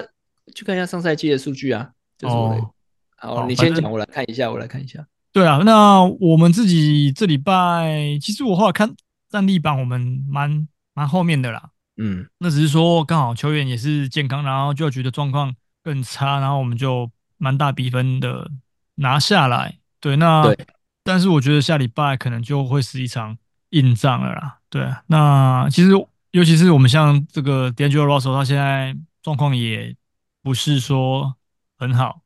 [0.54, 1.90] 去看一下上赛季的数据啊。
[2.18, 2.70] 就是哦。
[3.16, 5.04] 好，你先讲，我来看一下，我来看一下。
[5.32, 8.94] 对啊，那我们自己这礼拜，其实我后来看
[9.28, 11.70] 战力榜，我们蛮蛮后面的啦。
[11.96, 18.50] 嗯，那只是说刚好球员也是健康，然后就觉得状况更差，然后我们就蛮大比分的
[18.96, 19.78] 拿下来。
[20.00, 20.66] 对，那对，
[21.02, 23.38] 但是我觉得下礼拜可能就会是一场
[23.70, 24.58] 硬仗了啦。
[24.68, 25.90] 对啊，那其实
[26.32, 29.96] 尤其是我们像这个 D'Angelo Russell，他现在状况也
[30.42, 31.36] 不是说
[31.78, 32.20] 很好。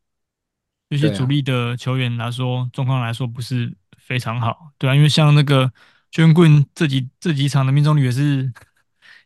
[0.89, 5.73] 有些主力的球员来说，状况来说不是非常好，对啊，因为像那个
[6.11, 8.53] Jalen Green 这几这几场的命中率也是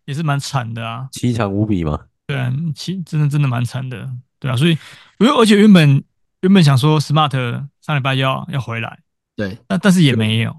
[0.04, 1.98] 也是蛮惨的啊，凄惨无比嘛？
[2.26, 4.70] 对啊，其真的真的蛮惨的，对啊，所以
[5.18, 6.02] 因为而且原本
[6.40, 7.32] 原本想说 Smart
[7.80, 8.98] 上礼拜要要回来，
[9.36, 10.56] 对，但但是也没有，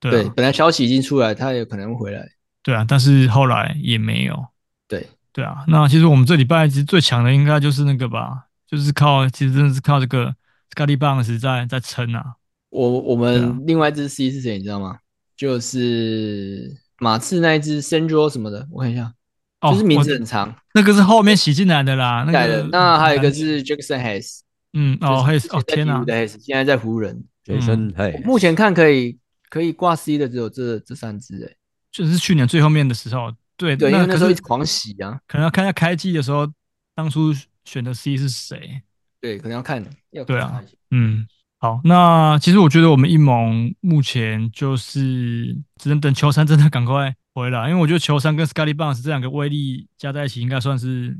[0.00, 2.28] 对，对，本来消息已经出来，他有可能会回来，
[2.62, 4.46] 对啊，但是后来也没有，
[4.88, 10.34] 对，对啊，那其实我们这礼拜其实最强的应该就是那个吧，就是靠其实真的是靠这个。
[10.74, 12.34] Scottie Barnes 在在撑啊！
[12.68, 14.58] 我我们另外一只 C 是谁？
[14.58, 14.98] 你知道吗？
[15.34, 19.12] 就是马刺那一只 Sandro 什么的，我看一下，
[19.60, 22.24] 哦，就是名字很长，那个是后面洗进来的啦。
[22.32, 24.40] 改了，那还有一个是 Jackson Hayes，
[24.72, 31.56] 嗯，哦，Hayes，哦，天哪，Hayes 现在在湖人，Jackson Hayes，目前看可以可以挂 C 的只有这这三只，哎，
[31.92, 36.46] 就是去年最后面的时候，对对，因为那时候一直狂洗啊，可能要看一下开季的时候，
[36.94, 37.32] 当初
[37.64, 38.82] 选的 C 是谁。
[39.18, 41.26] 对，可能要看，要看对啊，嗯，
[41.66, 51.16] 好，那其实我觉得我们一盟目前就是只能等球三真的赶快回来，因为我觉得球三跟 Scottie Barnes 这两个威力加在一起，应该算是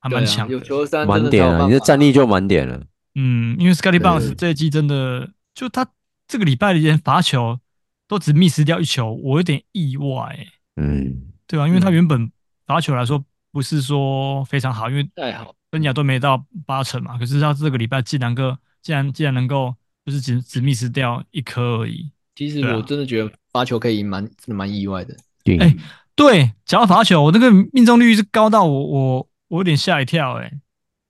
[0.00, 2.82] 还蛮强的，有球三满点了，你的战力就满点了。
[3.14, 5.86] 嗯，因为 Scottie Barnes 这一季真的，就他
[6.26, 7.60] 这个礼拜连罚球
[8.08, 10.48] 都只 miss 掉一球，我有点意外、欸。
[10.74, 11.68] 嗯，对、啊？
[11.68, 12.32] 因为他原本
[12.66, 15.54] 罚球来说不是说非常好，因为太好。
[15.70, 22.10] 分亚都没到八成嘛，可是他这个礼拜竟然个竟然竟然能够就是只只 miss 掉一颗而已。
[22.34, 25.14] 其实我真的觉得罚球可以蛮真的蛮意外的。
[25.58, 25.76] 哎、欸，
[26.14, 30.60] 对，讲到罚球，我那个命中率是高到我我我有点吓一跳哎、欸。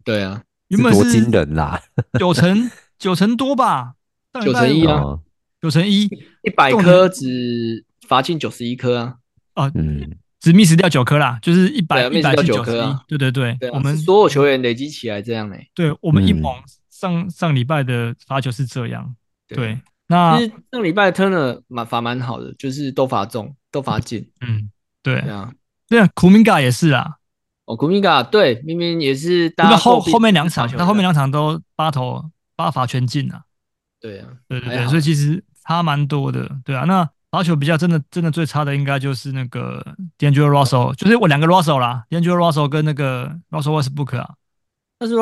[0.04, 1.82] 对啊，原本是多惊人啦，
[2.18, 3.94] 九成九成多吧，
[4.44, 5.18] 九成一啊，
[5.60, 6.04] 九成一，
[6.42, 9.16] 一百颗只罚进九十一颗啊。
[9.54, 10.18] 啊，嗯。
[10.40, 13.00] 只 miss 掉九颗啦，就是一百一百九颗啊！
[13.08, 15.70] 对对对，我们所有球员累积起来这样呢、欸。
[15.74, 16.52] 对，我们一盟
[17.04, 19.14] 上上礼拜的罚球是这样。
[19.46, 24.30] 对，对那其实上礼拜 Turner 蛮罚蛮好的，就是都罚中，都罚进。
[24.40, 24.70] 嗯，
[25.02, 25.52] 对啊，
[25.88, 27.16] 对啊，Kuminga 也是啊。
[27.66, 33.42] 哦，Kuminga 对，明明也是，那后后面两场，那后面两场都八投八罚全进啊。
[34.00, 36.50] 对啊，对对对，所以其实差蛮多的。
[36.64, 37.08] 对啊，那。
[37.34, 39.84] 罚球比较真的真的最差的应该就是那个
[40.16, 44.34] D'Angelo Russell，就是我两个 Russell 啦，D'Angelo Russell 跟那个 Russell Westbrook 啊。
[45.04, 45.16] 但是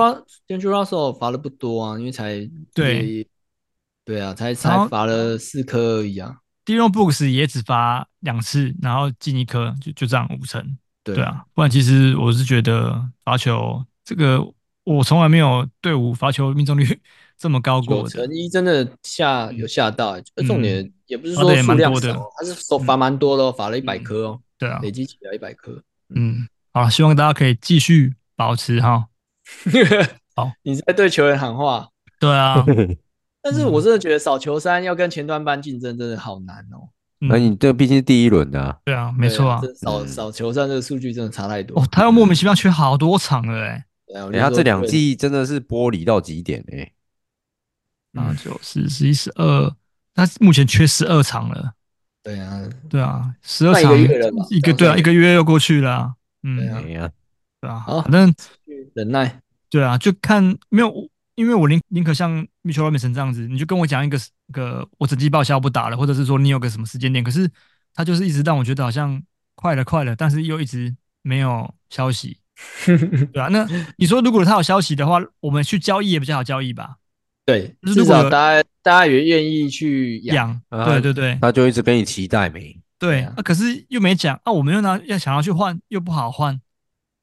[0.68, 3.26] D'Angelo Russell 罚的不多啊，因为才对
[4.04, 6.36] 对啊，才才罚了四颗而已啊。
[6.64, 10.78] Dillon Brooks 也只罚两次，然后进一颗，就就这样五成。
[11.02, 14.40] 对，对啊，不然其实我是觉得罚球这个
[14.84, 16.86] 我从来没有队伍罚球命中率
[17.36, 18.08] 这么高过的。
[18.08, 22.54] 九成一真的吓有吓到，重点也不是说数量少，他是
[22.86, 24.40] 罚蛮多的，罚了一百颗哦。
[24.56, 25.82] 对啊，累积起来一百颗。
[26.14, 29.06] 嗯，好，希望大家可以继续保持哈。
[30.34, 31.88] 好，你在对球员喊话。
[32.18, 32.64] 对啊，
[33.42, 36.88] 但是我真的觉得扫球三要跟前端班竞争真的好难哦。
[37.24, 38.80] 那你这毕竟是第一轮的。
[38.84, 39.60] 对啊，没错啊。
[39.76, 41.80] 扫扫球三这个数据真的差太多。
[41.80, 43.84] 哦，他又莫名其妙缺好多场了哎。
[44.06, 46.92] 对啊，他这两季真的是剥离到极点哎。
[48.12, 49.74] 那就十、十一、十二，
[50.14, 51.72] 他目前缺十二场了。
[52.22, 56.14] 对啊，对啊，十二场一个对啊，一个月又过去了。
[56.42, 57.10] 嗯，对啊，
[57.60, 58.34] 对啊，反正
[58.94, 59.41] 忍耐。
[59.72, 60.92] 对啊，就看没有，
[61.34, 64.18] 因为我宁宁可像 Mitchell Robinson 这样子，你就跟我讲一个
[64.52, 67.50] 个我整季报销不打了，或者是说你有个什么时间点，可是
[67.94, 69.22] 他就是一直让我觉得好像
[69.54, 72.36] 快了快了，但是又一直没有消息。
[73.32, 76.96] 对啊，那你说如果他有消息的话，我们去交易也比较好交易吧？
[77.46, 82.78] 对，至少大家大家也愿意去养，对对对，他就一直跟你期待没？
[82.98, 86.60] 对啊，可是又没讲啊，我们又拿要想要去换，又不好换，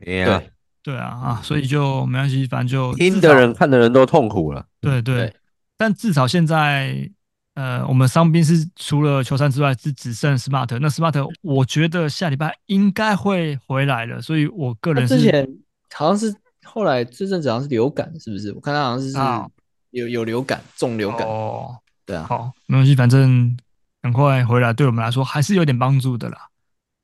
[0.03, 0.51] 对
[0.89, 5.31] 对啊啊，所以就没关系，反正就听的人看的人都痛苦了，对对，
[5.77, 7.07] 但至少现在
[7.53, 15.47] 呃，我们伤兵是除了球三之外是只剩 Smart，那 Smart 我觉得下礼拜应该会回来了，所以我个人之前
[15.93, 18.51] 好像是后来这阵子好像是流感，是不是？
[18.53, 19.49] 我看他好像是。
[19.91, 21.27] 有有流感，重流感。
[21.27, 21.75] 哦，
[22.05, 23.57] 对啊，好，没关系，反正
[24.03, 26.37] 赶快回来，对我们来说还是有点帮助的啦。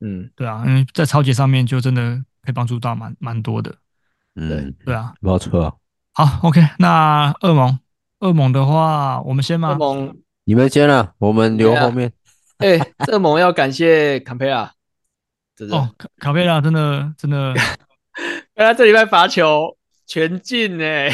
[0.00, 3.74] 嗯，对啊，因为在超级上面就真的可以帮助到蛮蛮多的。
[4.36, 5.78] 嗯，对，对啊，没有错。
[6.12, 7.78] 好，OK，那恶猛，
[8.20, 9.70] 恶猛的话，我们先吗？
[9.70, 12.12] 恶魔，你们先了，我们留后面。
[12.58, 12.78] 哎，
[13.12, 14.72] 恶猛要感谢坎佩拉，
[15.70, 17.52] 哦，卡卡佩拉真的真的，
[18.56, 21.10] 他这礼拜罚球全进哎。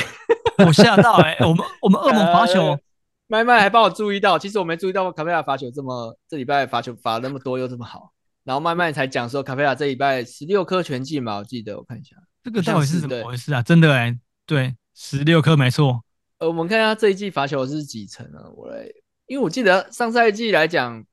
[0.67, 1.47] 我吓到哎、 欸！
[1.47, 2.79] 我们我们恶猛罚球，
[3.27, 8.13] 麦麦还帮我注意到，其实我没注意到卡佩拉罚球这么这礼拜罚球罚那么多又这么好，
[8.45, 13.63] 然后慢慢才讲说卡佩拉这礼拜十六颗全进嘛，我记得我看一下，这个到底是怎么回事啊？
[13.63, 16.03] 真的哎、欸，对，十六颗没错。
[16.39, 18.43] 呃，我们看一下这一季罚球是几成啊？
[18.57, 18.85] 我来，
[19.27, 21.05] 因为我记得上赛季来讲，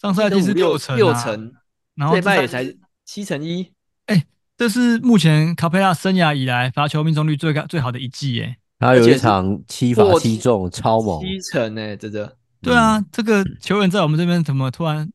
[0.00, 1.52] 上赛季是六成、啊、六成，
[1.94, 3.72] 然后这礼拜也才七成一，
[4.06, 8.56] 哎、欸，这是目前卡佩拉生涯以来罚球命中率最高最好的一季耶、欸。
[8.78, 12.36] 他有一场七罚七中，超猛，七成呢，这个。
[12.60, 15.08] 对啊，这个球员在我们这边怎么突然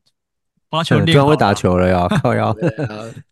[0.70, 1.06] 罚球练？
[1.06, 2.06] 突然会打球了呀！
[2.22, 2.54] 靠腰，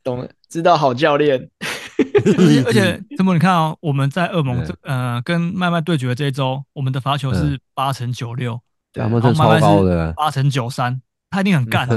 [0.03, 1.48] 懂，知道好教练。
[2.66, 3.74] 而且怎么你看啊？
[3.81, 8.61] 我们在恶魔这呃跟麦麦对决的这一周，我们的罚球是八成九六，
[8.92, 11.88] 他们是超高的，八成九三，他一定很干。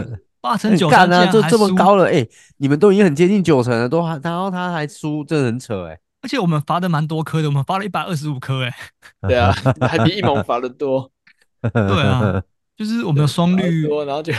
[0.41, 2.27] 八成九三啊，就这么高了，哎，
[2.57, 5.99] 你们都已经很接近九成了，都还然后他还输，真的很扯哎。
[6.23, 8.73] 而且我们罚的蛮多颗的，我们罚了一百二十五颗，哎，
[9.27, 9.51] 对啊，
[9.81, 11.11] 还比一盟罚的多。
[11.61, 12.41] 对啊，
[12.77, 14.33] 就是我们的双率多，然后就，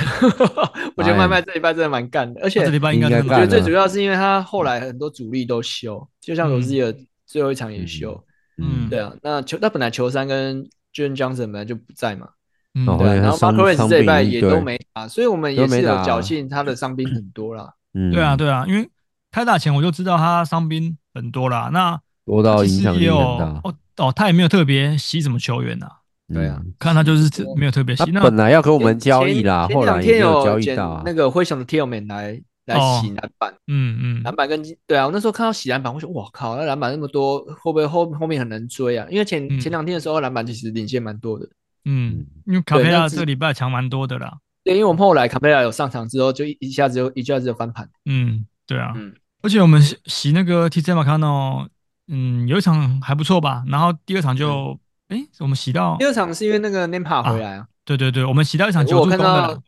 [0.96, 6.94] 我觉得麦麦这礼拜真的蛮干的，而且这礼拜应该，我觉得最主要是因为他后来很多主力都休，就像罗兹尔
[7.26, 8.24] 最后一场也休，
[8.58, 10.64] 嗯，对啊，那球那本来球三跟
[10.94, 12.28] Jalen Johnson 本来就不在嘛，
[12.74, 18.90] 嗯，对，然后 Mark Race 这礼拜也都没打，所以我们也是有侥幸他的伤兵很多啦，嗯，对啊，对啊，因为
[19.30, 20.96] 开打前我就知道他伤兵。
[21.14, 25.86] 很多啦，那多到影响力很大哦哦，他也没有特别吸什么球员呐。
[26.32, 28.10] 对啊，看他就是没有特别吸。
[28.12, 33.54] 他本来要跟我们交易啦，后来也有交易到那个灰熊的 Tillman 来来洗篮板。
[33.66, 39.06] 嗯嗯，篮板跟对啊，我那时候看到洗篮板，我说哇靠，那篮板那么多，会不会后后面很难追啊？
[39.10, 41.48] 因为前前两天的时候篮板其实领先蛮多的。
[41.84, 44.38] 嗯，因为卡佩拉这个礼拜强蛮多的啦。
[44.64, 47.88] 对，因为我们后来卡佩拉有上场之后，就一下子就一下子就翻盘。
[48.04, 48.92] 嗯，对啊。
[48.94, 49.12] 嗯。
[49.42, 51.66] 而且我们洗那个 TJ McConnell，
[52.06, 54.78] 嗯，有一场还不错吧，然后第二场就，
[55.12, 59.60] 哎、嗯，我们洗到第二场是因为那个 Nembhard 回来啊，对对对，我们洗到一场九助攻的，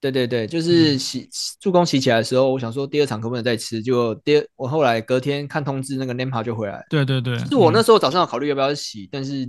[0.00, 1.28] 对对对，就是洗
[1.60, 9.48] 助攻洗起来的时候，我想说第二场可不能再吃，就第二我后来隔天看通知，那个 Nembhard 就回来，对对对，是我那时候早上有考虑要不要洗，但是。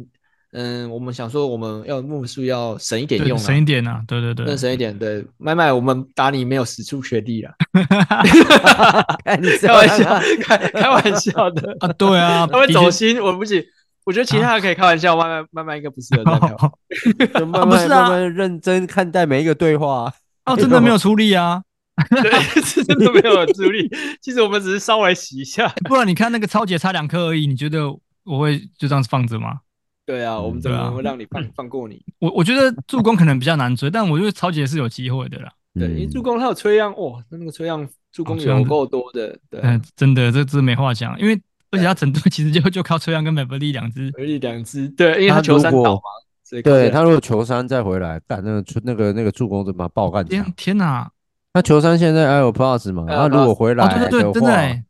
[0.54, 4.98] 嗯，我们想说，我们要木数要省一点用，省一点啊，对对对，更省一点。
[4.98, 7.52] 对，麦麦，我们打你没有使出全力了，
[9.62, 13.62] 开玩笑，开开玩笑的啊，对啊，他会走心，我不行，
[14.08, 20.10] 我觉得其他的可以开玩笑，慢慢慢慢应该不适合这样， 麦麦麦麦认真看待每一个对话，
[20.45, 21.62] 哦， 真的没有出力啊，
[22.10, 23.89] 对，真的没有出力，
[24.21, 27.85] 其实我们只是稍微洗一下，不然你看那个超姐差两颗而已，你觉得
[28.23, 29.60] 我会就这样子放着吗？
[30.05, 32.01] 对啊，我们怎么会让你放放过你？
[32.19, 35.51] 我我觉得助攻可能比较难追，但我觉得超姐是有机会的啦。
[35.77, 39.37] 对，因为助攻他有崔样，哇，那那个崔样助攻有够多的。
[39.49, 39.62] 对，
[39.97, 41.37] 真的这这没话讲，因为
[41.72, 46.02] 而且他整队其实就就靠崔杨跟 Beverley 两支，Beverley 两只，对，因为他球三倒嘛，
[46.44, 50.24] 所以对他如果球三再回来干那个那个那个助攻怎么爆干？
[50.26, 51.12] 天天哪！
[51.54, 54.84] 他球三现在 L Plus 嘛，他如果回来的话，对对对，真的，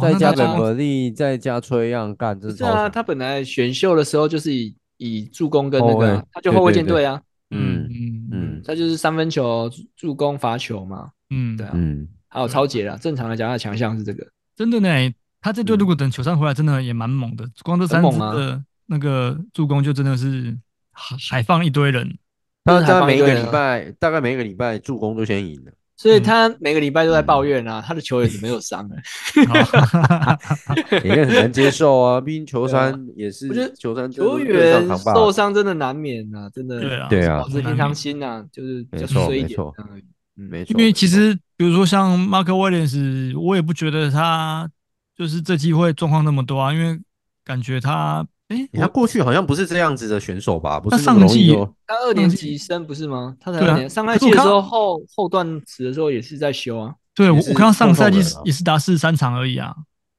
[0.00, 7.20] 再加 Beverley，再加崔杨干，这是啊，他本来选秀的时候就是以以助攻跟那个，他就后卫舰队啊，
[7.50, 12.96] 嗯嗯嗯，他就是三分球、助攻、罚球嘛，嗯，对啊，嗯，还有超杰啦。
[12.96, 14.24] 正常来讲，他的强项是这个，
[14.56, 14.88] 真的呢。
[15.42, 17.44] 他这队如果等球三回来，真的也蛮猛的。
[17.64, 20.56] 光这三支的那个助攻，就真的是
[20.92, 22.16] 海放一堆人。
[22.64, 25.72] 他大概每一个礼拜，大概每一个礼拜助攻都先赢了。
[25.96, 28.94] 所以他每个礼拜都在抱怨啊，他的球员怎么没有伤呢？
[31.02, 33.48] 也很难接受啊，毕竟球三也是。
[33.48, 37.08] 我觉得球三球员受伤真的难免啊，真的。
[37.08, 39.58] 对啊，保持平常心啊，就是比较衰一点。
[40.36, 40.78] 嗯，没错。
[40.78, 44.70] 因为其实比如说像马克威廉斯，我也不觉得他。
[45.22, 47.00] 就是这机会状况那么多啊，因为
[47.44, 50.80] 感觉他，哎，他过去好像不是这样子的选手吧？
[50.80, 51.54] 不是上季
[51.86, 53.36] 他二年级生不是吗？
[53.38, 56.92] 他才二年，上赛季的时候后后段时的时候也是在修啊。
[57.14, 59.72] 对，我我看到上赛季也是打四十三场而已啊。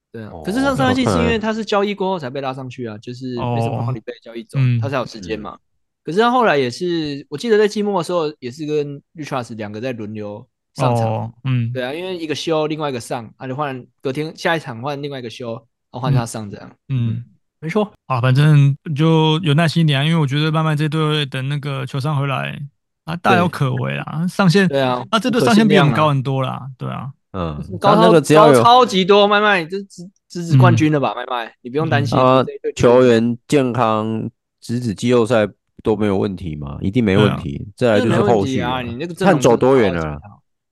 [0.10, 5.58] 对啊，可是上赛季是因为他是交易过后才被拉上去啊，就是没什么好里被交易走，他才有时间嘛。
[6.06, 10.48] 可是他后来也是，我记得在季末的时候也是跟 Richards 两个在轮流。
[10.76, 15.62] 上场，oh, 嗯，对啊，因为一个休，另外一个上，啊，就换隔天下一场换另外一个休，然
[15.92, 17.24] 后换他上这样，嗯，嗯。
[17.64, 22.60] 没错，啊，反正就有耐心一点啊，因为我觉得慢慢这队等那个球商回来
[23.06, 32.44] 啊，大有可为啊，上限，对啊，啊，这队上限比我们高很多啦，对啊，嗯，高超高超级多，麦麦这直直指冠军了吧，麦麦，你不用担心啊，
[32.76, 35.48] 球员健康，直指季后赛
[35.84, 40.20] 都没有问题嘛，一定没问题，再来就是后续啊，你那个看走多远了。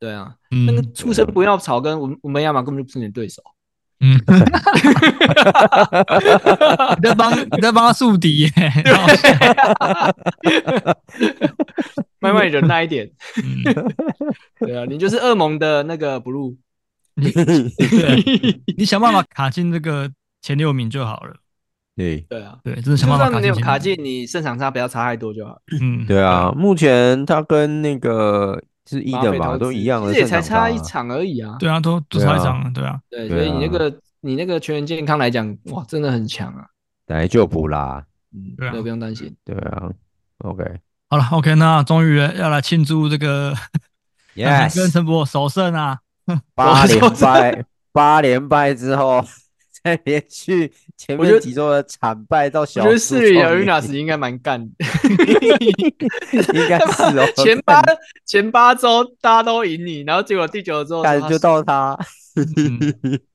[0.02, 0.34] 对啊，
[0.66, 3.39] 那个畜生不要吵，跟我我们亚马根本就不是你的对手。
[3.99, 4.18] 嗯，
[6.97, 8.49] 你在帮你在帮他树敌耶，
[12.18, 13.08] 慢慢忍耐一点。
[14.60, 16.58] 对啊，你就是恶魔的那个 blue，
[18.76, 21.36] 你想办法卡进这个前六名就好了。
[21.95, 23.54] 对对啊，对，就是想办法卡进。
[23.62, 25.62] 卡进，你胜场差不要差太多就好。
[25.80, 28.60] 嗯，对啊，目前他跟那个。
[28.89, 31.55] 是一的吧，都一样的，其实也才差一场而已啊。
[31.59, 32.99] 对啊，都都差一场，对啊。
[33.09, 36.65] 对，所以你那个你那个全员健康来讲，哇，真的很强啊。
[37.07, 38.03] 来就补啦，
[38.34, 39.36] 嗯，对啊，不用担心。
[39.43, 39.89] 对啊
[40.39, 40.63] ，OK，
[41.09, 43.53] 好了，OK，那终于要来庆祝这个，
[44.36, 45.99] Yes， 跟陈博首胜啊，
[46.55, 49.25] 八连败，八连败之后。
[49.84, 50.71] 再连续
[51.02, 54.86] 前面几周的惨败到小，我觉得四里尔 Unas 应该蛮干的，
[56.54, 57.26] 应该是哦。
[57.43, 57.82] 前八
[58.24, 61.97] 前八周大家都赢你，然后结果第九周感觉到他，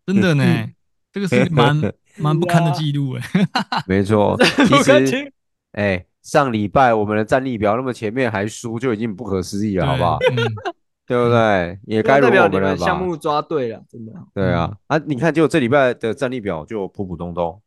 [0.07, 0.45] 真的呢，
[1.13, 3.23] 这个是蛮蛮不堪的记录哎。
[3.89, 4.39] 没错，
[4.69, 5.33] 其实
[5.73, 10.19] 哎，上礼拜我们的战力表那么前面还输，就已经不可思议了，好不好？
[11.07, 11.79] 对不对？
[11.87, 12.85] 也该轮我们了吧？
[12.85, 14.13] 项目抓对了，真的。
[14.35, 17.61] 对啊，啊，你看，结果这礼拜的战力表就普普通通。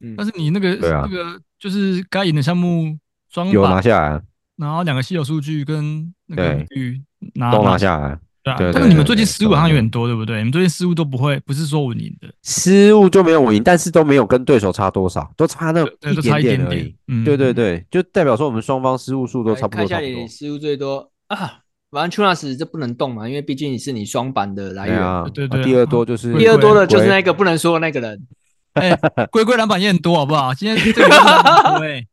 [0.00, 2.96] 嗯，但是你那个那个就是该赢的项目
[3.28, 4.22] 双有拿下来，
[4.56, 7.02] 然后两个稀有数据跟那个玉
[7.34, 8.18] 拿都拿下来。
[8.44, 10.36] 对啊，但是你们最近失误好像有点多，对不对？
[10.36, 12.32] 你们最近失误都不会，不是说稳赢的。
[12.44, 16.94] 失误就没有稳赢，但是都没有跟对手差多少，都差那一点点而已。
[17.08, 19.78] 嗯，对对对，就代表说我们双方失误数都差不多。
[19.78, 21.64] 看一下你失误最多啊。
[21.96, 25.32] 反正 Turnus 这不能动嘛，因为毕竟你是你双板的来源。
[25.32, 28.26] 对对，第二多就是第二多的就是那个不能说的那个人。
[28.74, 28.94] 哎，
[29.32, 30.52] 龟龟篮板也很多，好不好？
[30.52, 32.06] 今天这个龟龟，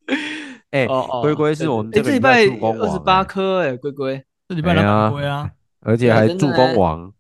[0.72, 0.88] 哎，
[1.22, 5.50] 龟龟是我们这礼拜二十八颗，哎，龟龟这礼拜篮板龟啊，
[5.82, 7.12] 而且还助攻王，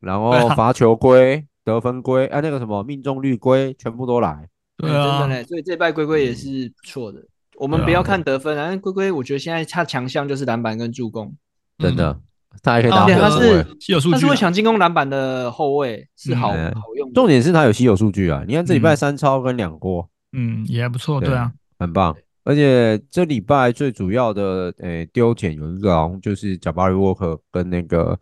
[0.00, 4.48] 然后罚球龟、得分龟，哎，那个什么命中率龟，全部都来。
[4.76, 7.20] 对啊，真的嘞，所以这礼拜龟龟也是不错的。
[7.58, 11.32] 我们不要看得分，反正龟龟，我觉得现在他强项就是篮板跟助攻。
[11.78, 12.18] 真的，
[12.62, 13.06] 他还可以打。
[13.06, 17.12] 他是稀有数据，他是会抢进攻篮板的后卫，是好好用。
[17.12, 18.44] 重点是他有稀有数据啊！
[18.46, 22.14] 你看这礼拜三超跟两锅，嗯，也还不错，对啊，很棒。
[22.44, 28.18] 而且这礼拜最主要的诶丢捡有一个，就是 Jabari Walker 跟那个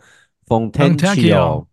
[0.47, 1.65] Fontecchio，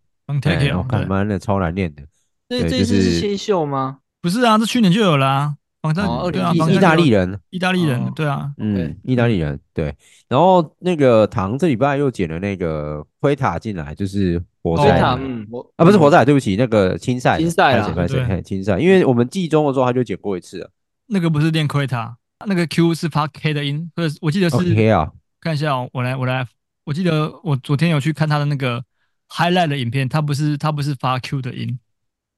[0.77, 2.03] 我看妈的超难念的。
[2.47, 3.97] 这这次是新秀吗？
[4.21, 5.55] 不是啊，这去年就有啦。
[5.83, 9.93] 哦，对啊，意大利人，意大利人，对啊，嗯，意大利人，对。
[10.29, 20.71] 然后那个唐这礼拜又捡了那个灰塔进来，就是活塞，嗯，啊，不是活塞，对不起，那个青赛，青赛啊，对，青赛，因为我们季中的时候他就捡过一次了。
[21.07, 22.15] 那个不是练奎塔，
[22.45, 25.11] 那个 Q 是发 K 的音，或者我记得是 K 啊。
[25.41, 26.47] 看一下，我来，我来，
[26.85, 28.81] 我记得我昨天有去看他的那个
[29.27, 31.77] highlight 的影片，他不是他不是发 Q 的音。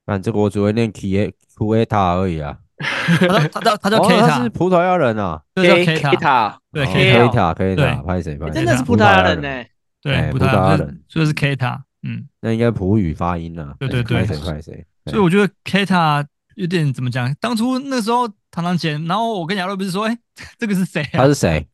[0.04, 2.58] 反正这个我只会念 K K 塔而已啊。
[2.78, 5.42] 他他叫他叫 K 塔，他是葡萄牙人啊。
[5.54, 8.54] 对 K 塔，对 K 塔 K 塔，拍谁拍谁？
[8.54, 9.64] 真的是葡萄牙人呢。
[10.02, 11.84] 对，葡萄牙人，所以是 K 塔。
[12.04, 13.74] 嗯，那应该葡语发音啊。
[13.80, 14.86] 对对对，拍谁拍谁？
[15.06, 16.24] 所以我觉得 K 塔
[16.56, 17.34] 有点怎么讲？
[17.40, 20.18] 当初那时候堂堂前，然后我跟亚瑞不是说，哎，
[20.60, 21.08] 这个是谁？
[21.12, 21.68] 他是谁？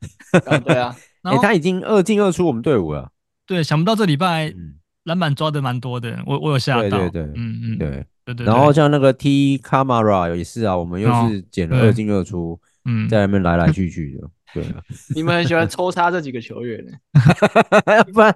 [0.64, 3.10] 对啊， 哎，他已经二进二出我们队伍了。
[3.46, 4.54] 对，想不到这礼拜
[5.04, 6.90] 篮板抓的蛮多的，我我有吓到。
[6.90, 8.46] 对对对，嗯嗯，对对对。
[8.46, 14.30] 然后像那个 T Camara 也是啊，我们又是捡了二进二出，嗯，在那边来来去去的。
[14.54, 14.84] 对啊，
[15.16, 16.92] 你们很喜欢抽插这几个球员呢？
[18.14, 18.36] 不然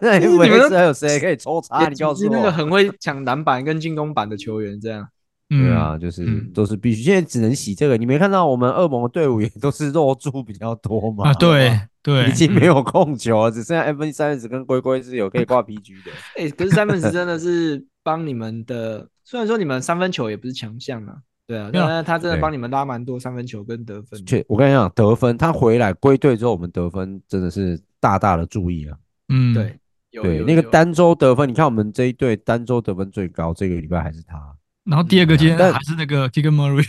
[0.00, 1.88] 那你们还有谁可以抽插？
[1.88, 5.08] 你告诉我，那个很会抢篮板跟进攻板的球员这样。
[5.48, 7.96] 对啊，就是都是必须，现在只能洗这个。
[7.96, 11.28] 你没看到我们恶魔的队伍也都是肉猪比较多嘛？
[11.28, 16.10] 啊，对对，已经没有控球了，只剩下 Anthony Simons 跟龟龟是有可以挂 PG 的。
[16.36, 21.14] 哎，可是 Simons 真的是帮你们的，虽然说你们三分球也不是强项啊，
[21.46, 24.26] 对啊，但是他真的帮你们拉蛮多三分球跟得分。
[24.26, 28.98] 确，我跟你讲，得分他回来归队之后，我们得分真的是大大的注意啊。
[29.28, 29.78] 嗯，对
[30.10, 34.55] 对，那个单周得分，你看我们这一队单周得分最高，这个礼拜还是他。
[34.86, 36.86] 然后第二个今天还是那个 Keegan Murray，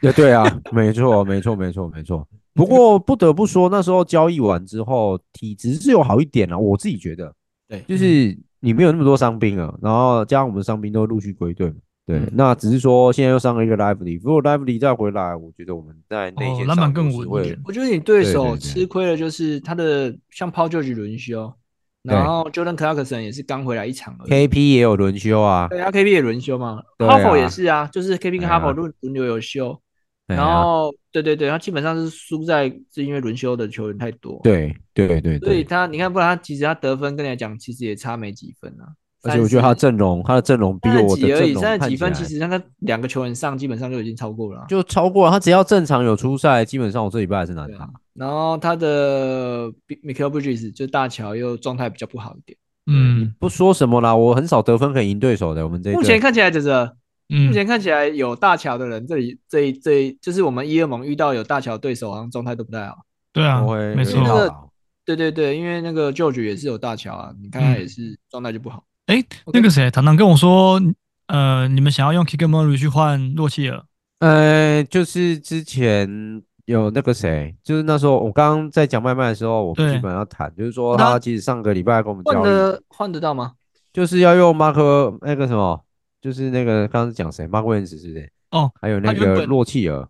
[0.00, 2.26] 对对啊，没错 没错没错没错。
[2.54, 6.56] 不过不得不说，那时候交易完之后，体质是有好一点啊。
[6.56, 7.34] 我自己觉得，
[7.68, 11.76] 对，就是你没有那么多伤兵了，然后加上我们伤兵都陆续归队嘛。
[12.06, 17.60] 对，那只是说现在又上了一个 Lively，如果 Lively 再回来，我觉得我们在内线篮板更稳一点。
[17.64, 21.52] 我觉得你对手吃亏了，就是他的像 Paul George 轮休。
[22.02, 29.78] 然后 Jordan Clarkson 也是刚回来一场而已，KP 也有轮休啊，对啊，KP 也轮休嘛，哈佛也是啊，就是 KP 跟哈佛轮轮流有休，
[30.26, 38.88] 然后对对对，他基本上是输在是因为轮休的球员太多，对对对，所以他你看，不然他其实他得分跟你来讲，其实也差没几分啊。
[39.22, 45.30] 而且我觉得他阵容，他的阵容比我的阵容三十几分，其实那个两个球员上基本上就已经超过了，就超过了。
[45.30, 47.86] 他只要正常有出赛，基本上我这礼拜还是拿他。
[48.20, 49.72] 然后他的
[50.04, 52.58] Mikal Bridges 就大乔又状态比较不好一点。
[52.86, 55.64] 嗯，你不说什么啦，我很少得分可以赢对手的。
[55.64, 56.68] 我们这目前看起来就是，
[57.28, 62.98] 目前看起来有大乔的人，这里这这就是我们一二盟遇到有大乔对手，好像状态都不太好。
[63.32, 63.64] 对啊，
[63.96, 64.20] 没错。
[64.22, 64.54] 那个，
[65.06, 68.84] 对对对，因为那个 George 也是有大乔啊，你看他也是状态就不好。
[69.06, 70.78] 哎、欸，那个谁，糖糖跟我说，
[71.28, 73.82] 呃，你们想要用 Murray 去换洛契尔？
[74.18, 83.52] 呃，就是之前有那个谁，就是那时候我刚刚在讲麦麦的时候，我们基本要谈，就是说他其实上个礼拜跟我们换得换得到吗？
[83.92, 85.84] 就是要用马克那个什么，
[86.22, 88.32] 就是那个刚刚是讲谁，Mark Williams 是不是？
[88.52, 90.08] 哦，还有那个洛契尔。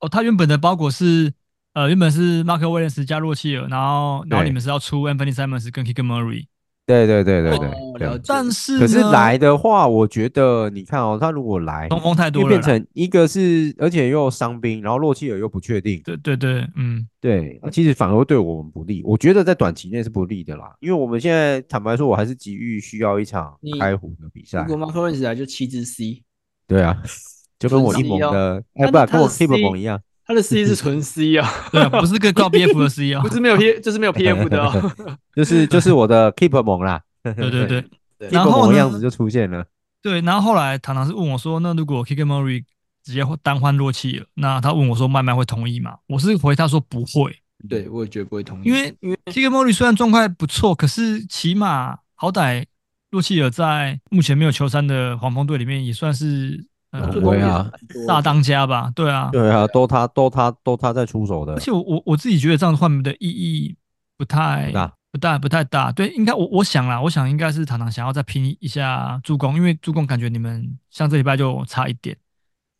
[0.00, 1.32] 哦，他原本的包裹是，
[1.72, 6.46] 呃，原本是 Mark Williams 加洛契尔，然后然后你们是要出 Anthony Simons 跟 Keegan Murray。
[6.86, 7.58] 对对对对
[7.98, 19.02] 对，哦、但是可是来的话，我觉得你看哦，他如果来，中锋太多了，变成一个是，而且又伤兵，然后洛契尔又不确定，对对对，嗯，对，其实反而会对我们不利。
[19.02, 24.60] 我觉得在短期内是不利的啦，因为我们现在坦白说，我还是急于需要一场开壶的比赛。
[24.68, 26.22] 如果马克伦斯来就七支 C，
[26.68, 27.02] 对啊，
[27.58, 29.98] 就跟我一盟的，哎，不，跟我 Keep 盟一样。
[30.26, 34.92] 他的 C 是纯 C 啊， 对啊，不是个高 BF 的 C 啊， 不是没有 P，就是没有 PF 的哦，
[35.36, 37.84] 就是就是我的 Keep 盟啦，对对对，
[38.30, 39.66] 然后样子就出现了，
[40.02, 42.64] 对，然后后来唐唐是问我说，那如果 Keegan Murray
[43.04, 45.96] 直接单换洛契尔，那他问我说，麦麦会同意吗？
[46.06, 47.36] 我是回他说不会，
[47.68, 52.64] 对我也觉得不会同意，因为因为 Keegan Murray 虽然状态不错，可是起码好歹
[53.10, 56.66] 洛契尔在目前没有球衫的黄蜂队里面也算是。
[57.12, 57.70] 对啊，
[58.06, 61.54] 大当家吧，对啊，对啊，都他都他都他在出手的。
[61.54, 63.74] 而且我我我自己觉得这样换的意义
[64.16, 65.90] 不太大，不大不太大。
[65.90, 72.16] 对，应该我我想啦，我想应该是唐唐想要再拼一下助攻，因为助攻感觉你们像这礼拜就差一点。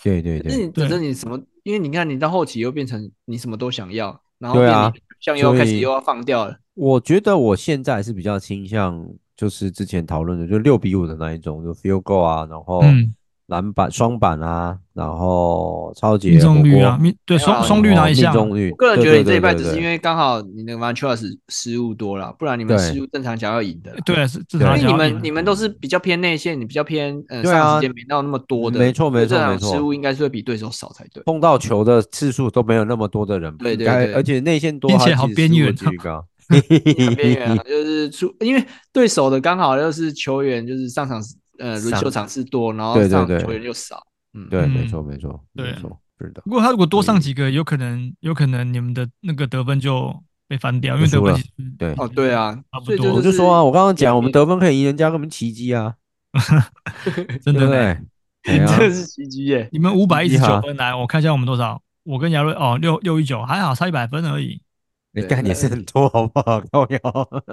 [0.03, 1.41] 对对对，那你反正你什么？
[1.65, 6.57] 因为你看你到后期又变成你什么都想要，然后对啊，像又开始又要放掉了。
[6.75, 9.05] 我觉得我现在是比较倾向
[9.37, 12.85] 就是之前讨论的，就六比五的那一种，就 field goal 啊，然后。
[13.47, 18.33] 篮板双板啊，然后超级命中率啊，命对双双率哪一项？
[18.33, 18.71] 命中率。
[18.71, 23.95] 我个人觉得你这一半只是因为刚好你那个 Montrezl 失误多了，不然你们失误正常想要赢的。
[24.05, 24.81] 对，是正常。
[24.81, 28.79] 因为你们你们都是比较偏内线，你比较偏呃上时间没到那么多的。
[28.79, 29.75] 没错没错没错。
[29.75, 31.23] 失误应该是会比对手少才对。
[31.25, 33.55] 碰到球的次数都没有那么多的人。
[33.59, 34.15] 对对对。
[34.15, 35.75] 而且内线多，并且好边缘。
[36.69, 41.19] 边缘 啊，就是出，因为对手的刚好又是球员，就是上场
[41.59, 44.03] 呃轮休场次多，然后上场球员又少。
[44.35, 46.43] 嗯，对，没错，没错，对，没错，是的。
[46.43, 50.15] 不过他如果多上几个，有可能，有可能你们的那个得分就
[50.49, 51.35] 被翻掉，因为得分
[51.79, 53.15] 对，哦，对啊，差不多。
[53.15, 55.95] 我就说啊，我刚刚讲，我们得分可以赢人家，根本奇迹啊，
[57.43, 57.99] 真的对。
[58.47, 59.67] 真的是奇迹耶！
[59.73, 61.81] 你们五百一十九分来，我看一下我们多少。
[62.03, 64.61] 我跟亚瑞哦，六六一九还好，差一百分而已。
[65.15, 66.61] 你干也是很多，好不好？
[66.73, 66.99] 高腰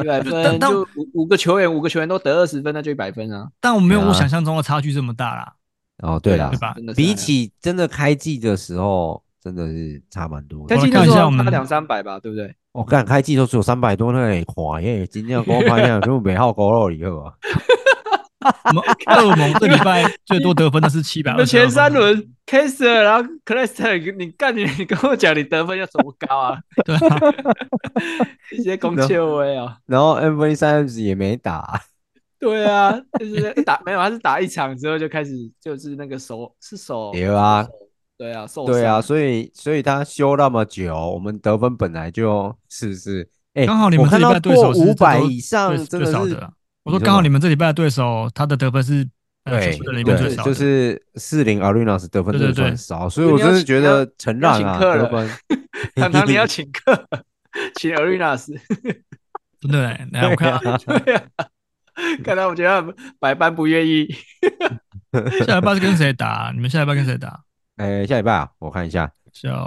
[0.01, 3.49] 一百分， 就五五个球员，五个球员都得二十分，那就一百分啊。
[3.59, 5.53] 但我没有我想象中的差距这么大啦。
[5.99, 6.75] 哦，对啦，对吧？
[6.95, 10.65] 比起真的开季的时候，真的是差蛮多。
[10.65, 12.55] 开季的时候差两三百吧，对不对？
[12.71, 15.05] 我看开季都只有三百多，那也垮耶！
[15.05, 17.33] 今天跟我发现， 就美好高了以后啊。
[18.41, 18.83] 我们
[19.17, 21.45] 恶魔这礼拜最多得分的是 七百二。
[21.45, 26.57] 前三轮 Kessler 然后 Claster，你干你，你跟我讲你得分要怎么高啊？
[26.83, 27.19] 对啊，
[28.51, 29.77] 一些攻切位啊。
[29.85, 31.81] 然后 MV 三也没打。
[32.39, 35.31] 对啊，就是打没有，他是打一场之后就开始
[35.61, 37.11] 就是那个手是手。
[37.13, 37.67] 有啊，
[38.17, 43.29] 对啊，受对啊，所以所以他休那么久，我们得分本来就是不是？
[43.53, 46.35] 哎，刚好你们这礼拜对手五百以上，真的是。
[46.83, 49.07] 我说刚好你们这礼拜的对手，他的得分是
[49.45, 55.29] 对对，就是四零 Arenas 得分真的很少，所以我真的觉得承让啊，得分。
[55.95, 57.07] 堂堂你要请客，
[57.75, 58.47] 请 Arenas，
[59.61, 60.59] 对，来 我看，
[61.03, 61.23] 对呀，
[62.23, 64.07] 看来我觉得百般不愿意。
[65.45, 66.51] 下礼拜是跟谁打？
[66.53, 67.43] 你们下礼拜跟谁打？
[67.77, 69.11] 哎，下礼拜啊，我看一下，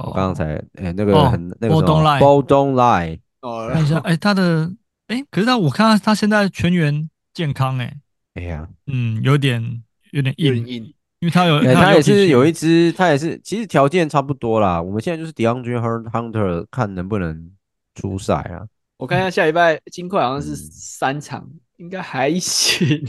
[0.05, 4.71] 我刚刚才哎那个很那个 Bowdoin Line，哦，看一下，哎他的。
[5.09, 7.97] 哎，可是他，我看他他现在全员健康，哎，
[8.35, 9.83] 哎呀，嗯，有点
[10.13, 10.85] 有点硬，硬，
[11.21, 14.81] 因为他有他也是有一支，他也是其实条件差不多啦。
[14.81, 15.79] 我们现在就是 DeAndre
[16.11, 17.51] Hunter 看能不能
[17.95, 18.67] 出赛啊？
[18.97, 21.47] 我看一下下礼拜金块好像是三场，
[21.77, 23.05] 应该还行。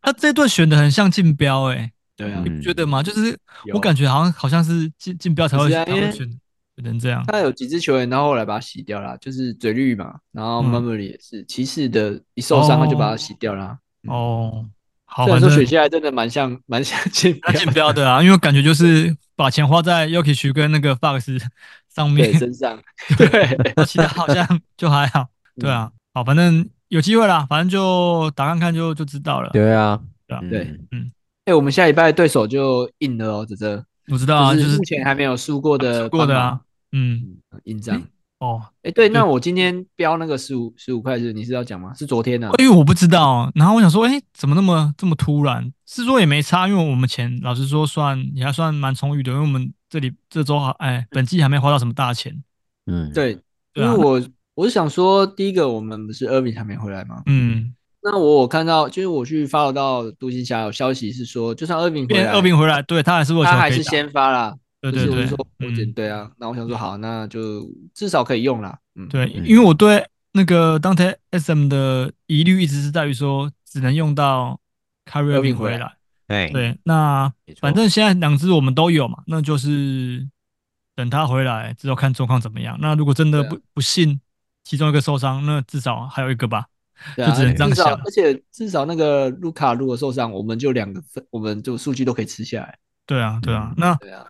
[0.00, 3.02] 他这队选的很像竞标，哎，对啊，你不觉得吗？
[3.02, 3.36] 就是
[3.72, 5.68] 我感觉好像好像是竞竞标才会
[6.12, 6.40] 选。
[6.76, 7.24] 不能这样。
[7.26, 13.78] 他有几支球员，然后后来把他洗掉了，就是嘴绿嘛，然后 Mobley 也是骑士的，一受伤他就把他洗掉了。
[14.08, 14.64] 哦，
[15.06, 21.40] 好，虽然说选下来真的蛮像， 蛮像竞竞标的啊，因为感觉就是把钱花在 Jokic 跟那个 Fox
[21.88, 22.32] 上面。
[22.38, 22.78] 身上，
[23.16, 24.46] 对，其他好像
[24.76, 25.26] 就还好。
[25.58, 29.48] 对啊，好，反正有机会啦，反正就打看看就就知道了。
[29.54, 29.98] 对啊，
[30.28, 31.10] 对啊，对，嗯，
[31.46, 36.60] 哎，我们下礼拜对手就硬了哦，这这我知道啊，就是目前还没有输过的，过的啊。
[36.92, 38.02] 嗯，印章
[38.38, 41.94] 哦，哎，对，那我今天标那个十五十五块是你是要讲吗？
[41.94, 45.72] 是昨天的，因为我不知道，然后我想说，哎，怎么那么这么突然？
[45.86, 52.42] 是说也没差，因为我们钱老实说算也还算蛮充裕的，因为我们这里这周还哎，本季还没花到什么大钱。
[52.86, 53.38] 嗯，对，
[53.74, 54.22] 因为我
[54.54, 57.22] 我是想说，第一个我们不是 Irving 还没回来吗？
[57.24, 64.54] 嗯，那我我看到就是我去 follow 到独行侠有消息是说，就算 Irving 回来，Irving 回来，对他还是他还是先发啦。
[64.80, 65.38] 对对对，说
[65.94, 68.78] 对啊，那我想说好，那就至少可以用啦。
[68.94, 74.60] 嗯，对，因为我对那个 Dante SM 的疑虑一直是在于说，只能用到
[75.06, 75.96] Irving 回来。
[76.28, 80.28] 对，那反正现在两只我们都有嘛，那就是
[80.94, 82.76] 等他回来之后看状况怎么样。
[82.80, 84.20] 那如果真的不不幸
[84.64, 86.66] 其中一个受伤，那至少还有一个吧，
[87.16, 87.94] 就只能这样想。
[88.04, 92.78] 而且至少那个卢卡如果受伤，我们就两个分，我们就数据都可以吃下来。
[93.06, 94.26] 对啊，对啊，那对啊。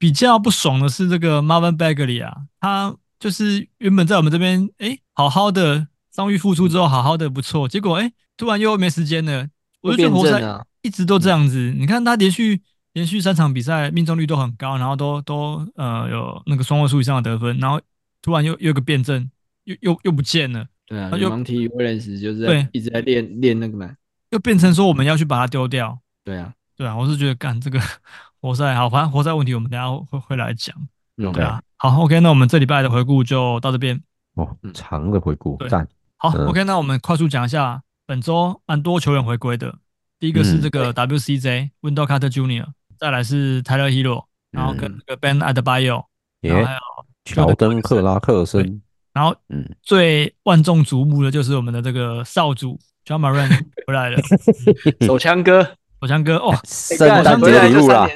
[0.00, 9.46] 比较不爽的是这个 Marvin Bagley 啊，他就是原本在我们这边哎，好好的伤愈复出之后好好的不错，结果哎突然又没时间了。
[9.82, 12.62] 我就觉得活塞一直都这样子，你看他连续
[12.94, 17.78] 连续三场比赛命中率都很高，然后都都呃有那个双位数以上的得分，然后
[18.22, 19.30] 突然又又有个变阵，
[19.64, 20.66] 又又又不见了。
[20.86, 23.90] 对啊，又 Monty Williams 就是对一直在练练那个嘛，
[24.30, 25.98] 又变成说我们要去把它丢掉。
[26.24, 27.78] 对啊，对啊，我是觉得干这个。
[28.40, 30.74] 活塞好，反正活塞问题我们等下会会来讲。
[31.16, 34.00] 对啊，好，OK，那我们这礼拜的回顾就到这边。
[34.36, 35.68] 哦，长的回顾，对，
[36.16, 39.74] 好，OK，那我们快速讲一下本周蛮多球员回归的。
[40.18, 42.66] 第一个是这个 WCJ Window Carter Junior，
[42.98, 46.04] 再来是 Tyler Herro，然后跟那个 Bam Adebayo，
[46.40, 46.78] 然后还有
[47.24, 48.80] 乔登克拉克森，
[49.12, 54.18] 然后嗯，最万众瞩目的就是我们的这个少主 Ja Morant 回来了，
[55.06, 55.76] 手枪哥。
[56.00, 58.08] 手枪哥哦，圣诞节礼物啦！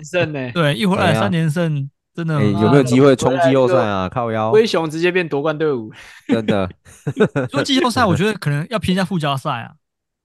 [0.54, 4.08] 对，一回来三连胜，真的有没有机会冲季后赛啊？
[4.08, 5.92] 靠腰，灰熊直接变夺冠队伍，
[6.28, 6.68] 真的。
[7.52, 9.72] 说季后赛，我觉得可能要偏向附加赛啊。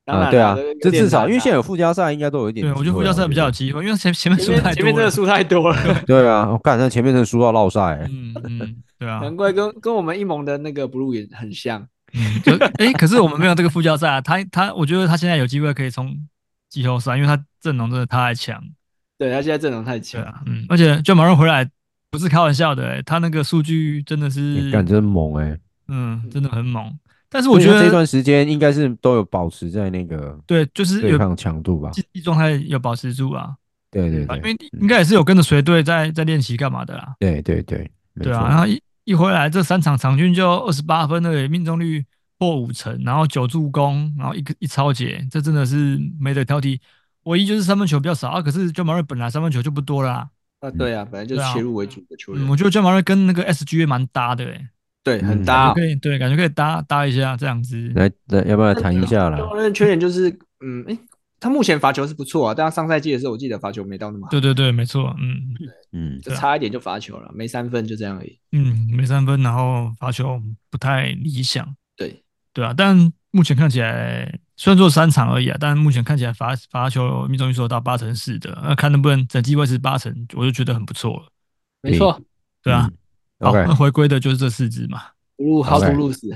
[0.06, 2.66] 啊，对啊，这至少因为现在有附加赛，应该都有一点。
[2.66, 5.78] 对，我觉得附加赛比较有机会，因为前前面输太多，前面真的输太多了。
[6.08, 8.08] 对啊，我看他前面真的输到落赛。
[8.10, 11.86] 嗯嗯，对啊，难怪跟跟我们一盟的那个 Blue 也很像。
[12.14, 14.20] 嗯，就哎，可是我们没有这个附加赛啊。
[14.20, 16.18] 他他，我觉得他现在有机会可以冲。
[16.70, 18.62] 季后赛，因为他阵容真的太强，
[19.18, 21.70] 对，他现在阵容太强，啊，嗯，而且 Ja Morant 回来
[22.12, 26.98] 不是开玩笑的，欸，他那个数据真的是，感觉很猛哎，欸，嗯，真的很猛。
[27.32, 33.54] 但是我觉得这段时间应该是都有保持在那个，对，就是有对抗强度吧，竞技状态有保持住啊。
[33.92, 37.16] 对对对，因为应该也是有跟着随队在在练习干嘛的啦。
[37.20, 37.90] 对对对，
[38.22, 42.06] 对啊，然后一一回来这三场场均就二十八分的命中率
[42.40, 46.80] 破五成，然后九助攻，然后一个一抄截，这真的是没得挑剔。
[47.24, 50.30] 唯一就是三分球比较少啊，可是 Ja Morant 本来三分球就不多啦。
[50.62, 52.48] 啊，对啊，本来就是切入为主的球员。
[52.48, 54.68] 我觉得 Ja Morant 跟那个 SGA 蛮搭的诶。
[55.04, 57.92] 对，很搭，可以对，感觉可以搭搭一下这样子。
[57.96, 59.38] 来，来，要不要谈一下啦？
[59.56, 60.30] 那缺点就是，
[60.60, 61.00] 嗯，诶，
[61.40, 64.30] 他目前罚球是不错啊，但他上赛季的时候，我记得罚球没到那么好。
[64.30, 65.56] 对对对，没错，嗯
[65.94, 68.38] 嗯，就差一点就罚球了，没三分就这样而已。
[68.52, 71.76] 嗯，没三分，然后罚球不太理想。
[72.60, 81.32] 对对啊，但目前看起来虽然做三场而已啊，但目前看起来罚罚球命中率说到八成四的，那看能不能整季维持八成，我就觉得很不错了。
[81.82, 82.22] 没错，
[82.62, 82.90] 对啊。
[83.40, 85.02] 好，那回归的就是这四支嘛。
[85.38, 86.28] 入好多入死，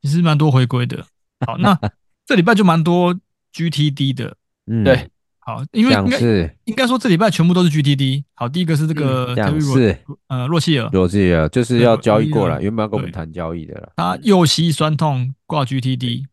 [0.00, 1.04] 其实蛮多回归的。
[1.44, 1.76] 好，那
[2.24, 3.12] 这礼拜就蛮多
[3.52, 4.36] GTD 的。
[4.70, 5.10] 嗯，对。
[5.44, 8.22] 好，因为应该应该说这礼拜全部都是 GTD。
[8.34, 13.92] 好，第一个是这个是呃洛希尔，洛希尔就是要交易过来，原本要跟我们谈交易的了。
[13.96, 16.24] 他右膝酸痛挂 GTD。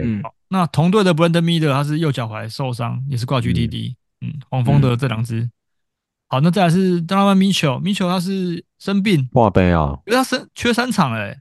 [0.00, 3.94] 嗯，好，那同队的 Brandon Miller 他是右脚踝受伤，也是挂 GTD。
[4.22, 5.50] 嗯，黄蜂的这两支。
[6.28, 11.36] 好，那再来是 Donovan Mitchell，Mitchell 他是生病挂杯啊，因为他生缺三场哎。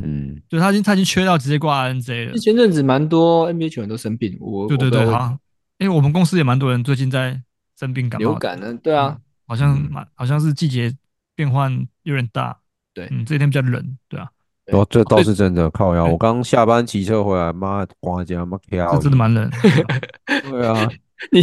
[0.00, 2.38] 嗯，就他已经他已经缺到直接挂 NJ 了。
[2.38, 5.36] 前阵子蛮多 NBA 球员都生病，我对对对，好，
[5.78, 7.40] 因为我们公司也蛮多人最近在
[7.78, 8.30] 生病感冒。
[8.30, 8.72] 流感呢？
[8.82, 9.16] 对啊，
[9.46, 10.94] 好像蛮好像是季节
[11.34, 11.72] 变换
[12.02, 12.56] 有点大。
[12.92, 14.28] 对，嗯，这几天比较冷，对啊。
[14.72, 16.04] 哦，这倒是真的，靠呀。
[16.04, 18.92] 我刚下班骑车回来，妈，刮家妈跳。
[18.94, 19.50] 这真的蛮冷。
[20.26, 20.88] 对啊，
[21.32, 21.40] 你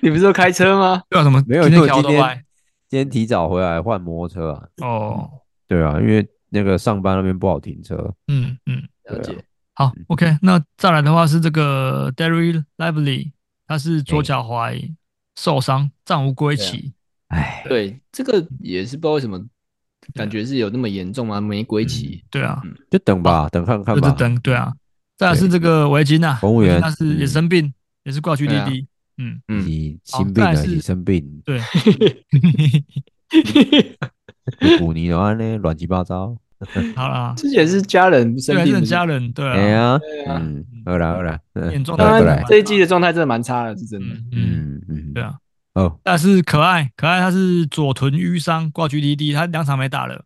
[0.00, 1.02] 你不是说开车吗？
[1.10, 1.42] 对啊，什么？
[1.46, 2.44] 没有，因为今天
[2.88, 4.86] 今天提早回来换摩托车啊。
[4.86, 5.30] 哦，
[5.66, 6.26] 对啊，因为。
[6.50, 7.96] 那个上班那边不好停车，
[8.28, 9.36] 嗯嗯，了解。
[9.72, 13.32] 好，OK，那再来的话是这个 Dereck Lively，
[13.66, 14.94] 他是左脚踝
[15.36, 16.92] 受伤，暂无归期。
[17.28, 19.42] 哎，对，这个也是不知道为什么，
[20.14, 21.40] 感觉是有那么严重吗？
[21.40, 22.22] 没归期。
[22.30, 24.10] 对啊，就等吧，等看看吧。
[24.10, 24.72] 就等，对啊。
[25.16, 28.86] 再来是这个维金呐，公务员，他是也生病，也是挂去滴滴。
[29.16, 31.42] 嗯嗯，你心病了，你生病。
[31.44, 31.60] 对。
[34.78, 36.36] 古尼的话呢，乱七八糟。
[36.96, 41.38] 好啦， 之前是家人生病，是家人对啊，对啊，嗯，好了好了，
[41.96, 45.34] 当然这一季的状态真的蛮差的，是真的，嗯嗯，对啊，
[45.74, 50.24] 哦，但是可爱可爱他是左臀淤伤挂 GDD，他两场没打了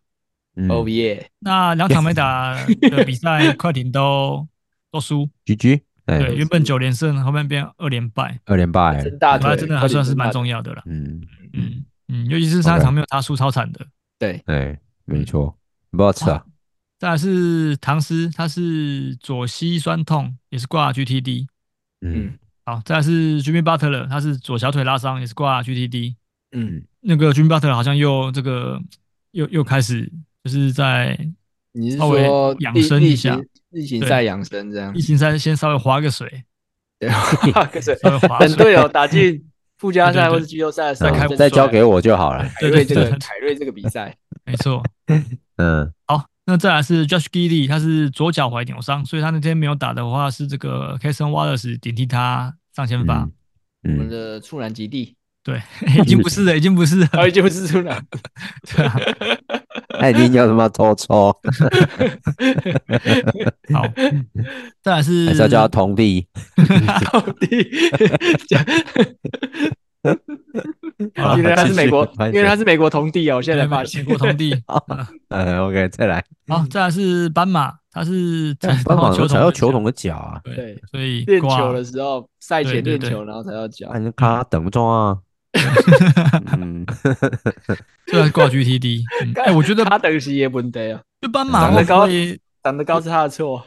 [0.68, 4.47] ，Oh yeah，那两场没打的比赛 快艇都
[4.93, 11.20] 都输，GG，对，原本九连胜后面变二连败，二连败，真大腿真的还算是蛮重要的了，嗯。
[11.55, 13.85] 嗯嗯，尤其是上一场没有他输超惨的，
[14.18, 15.55] 对，对，没错。
[15.91, 16.45] 不好吃啊！
[16.99, 21.47] 再来是唐斯，他是左膝酸痛，也是挂 GTD。
[22.01, 26.16] 嗯，好，再来是 Jimmy Butler，他是左小腿拉伤，也是挂 GTD。
[26.53, 28.80] 嗯，那个 Jimmy Butler 好像又这个
[29.30, 30.11] 又又开始
[30.45, 31.18] 就是在
[31.72, 34.93] 你是说养生一下，例行赛养生这样？
[34.93, 36.45] 例行赛先稍微划个水，
[36.99, 37.09] 对，
[37.53, 37.97] 划个水，
[38.41, 39.47] 等队友打进
[39.79, 42.45] 附加赛或者季后赛的时候，再交给我就好了。
[42.61, 44.14] 对 对，这个凯瑞这个比赛，
[44.45, 44.83] 没错。
[45.57, 53.29] 嗯，好，那再来是 Josh Giddey，他是左脚踝扭伤，所以他那天没有打的话，是这个 Cason Wallace 顶替他上先发。
[53.85, 55.14] 我们的处男吉弟，
[55.49, 55.62] 对，
[56.03, 58.05] 已经不是了，已经不是了，已经不是处男，
[58.76, 58.94] 对啊，
[59.99, 61.34] 他已经叫什么抽抽？
[63.72, 63.82] 好，
[64.82, 66.28] 再来是还是要叫他童弟，
[67.07, 67.66] 童弟。
[71.36, 74.55] 因为他是美国，因为他是美国同弟哦，我现在发现美国童弟。
[75.28, 76.22] 嗯，OK，再来。
[76.46, 80.40] 好，再来是斑马，他是斑马球踩到球童的脚啊。
[80.44, 83.90] 对，所以练球的时候，赛前练球，然后踩到脚。
[83.94, 85.16] 你看他等不中啊。
[86.57, 86.84] 嗯，
[88.07, 89.03] 这是挂 GTD。
[89.42, 91.01] 哎，我觉得他等级也不对啊。
[91.20, 92.07] 就斑马长得高，
[92.62, 93.64] 长得高是他的错。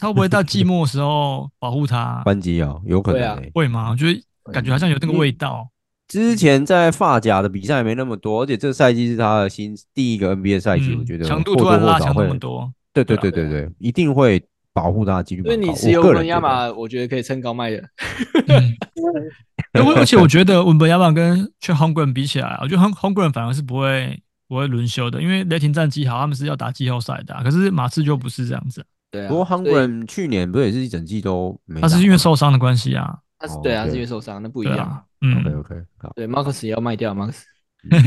[0.00, 2.20] 他会不会到寂寞的时候保护他？
[2.24, 3.50] 关机哦，有可能。
[3.54, 3.90] 会吗？
[3.90, 4.22] 我觉得
[4.52, 5.68] 感觉好像有那个味道。
[6.08, 15.42] 之前在发甲的比赛没那么多，而且这个赛季是他的新第一个 NBA 赛季，我觉得强度突然拉强那么多，对对对对对，一定会保护他的几率。
[15.42, 17.82] 所以你持有文亚马，我觉得可以趁高卖的。
[19.72, 27.34] 而且我 觉得文本亚马跟去 Holmgren 比起来，我觉得 Holmgren 反而是不会不会轮休的，因为雷霆战绩好，他们是要打季后赛的。
[27.42, 28.84] 可是马刺就不是这样子。
[29.10, 33.18] 对啊，不过 Holmgren 去年不是也是一整季都没，他是因为受伤的关系啊。
[33.38, 35.04] 他是对啊，是因为受伤，那不一样。
[35.20, 36.12] 嗯，OK OK，好。
[36.14, 37.42] 对，Marcus 也要卖掉，Marcus。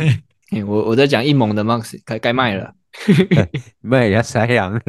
[0.65, 2.73] 我我在讲一猛的 Marcus，该该卖了，
[3.81, 4.79] 卖呀，塞羊。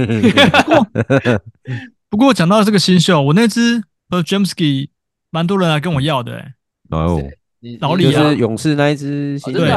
[2.11, 4.91] 不过讲到这个新秀，我那只 Podziemski
[5.31, 6.53] 蛮多人来跟我要的，哎。
[6.91, 7.23] 哦。
[7.81, 9.69] 老李啊，就是勇士那一只新人。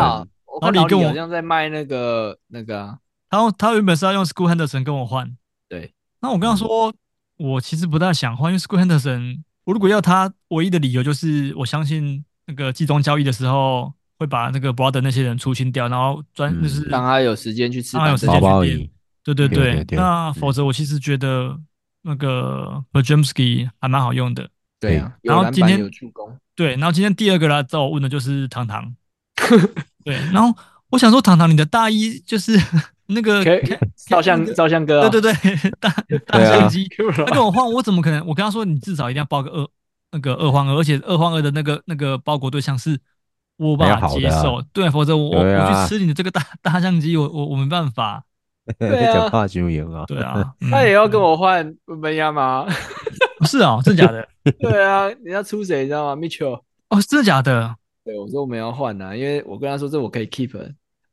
[0.62, 2.97] 老李跟我好像在卖那个那个啊，
[3.30, 5.36] 他他原本是要用 School Henderson 跟我换，
[5.70, 5.93] 对。
[6.22, 6.93] 那我跟他说，
[7.38, 18.89] 我其实不大想换，因为 School Henderson，我如果要他，唯一的理由就是我相信那个季中交易的时候会把那个 Brother 那些人出清掉，然后专就是让他有时间去吃，让他有时间去练。
[19.24, 21.57] 对对对，那否则我其实觉得
[22.01, 24.49] 那个 Podziemski 还蛮好用的。
[24.80, 26.38] 对啊，然后今天有助攻。
[26.56, 28.94] 对，然后今天第二个来找我问的就是糖糖。
[30.04, 30.54] 对，然后
[30.90, 32.58] 我想说，糖糖，你的大衣就是
[33.08, 33.44] 那个
[34.08, 35.90] 照相照相哥，对对对，大
[36.26, 36.88] 大相机。
[37.16, 38.26] 他跟我换，我怎么可能？
[38.26, 39.68] 我跟他说，你至少一定要包个二
[40.12, 43.00] 那个二换二，而且二换二的那个那个包裹对象是
[43.58, 48.24] 我无法接受，对，否则我我去吃你的这个大大相机，我我我没办法。
[48.78, 50.06] 对啊，讲话就赢啊。
[50.06, 52.66] 对啊，他也要跟我换文班亚马。
[53.48, 54.28] 是啊，真的假的？
[54.60, 55.82] 对啊，你要出谁？
[55.82, 56.62] 你知道吗？Mitchell。
[56.90, 57.76] 哦，真的假的？
[58.04, 60.52] 对，我说我们要换呐，因为我跟他说这我可以 keep。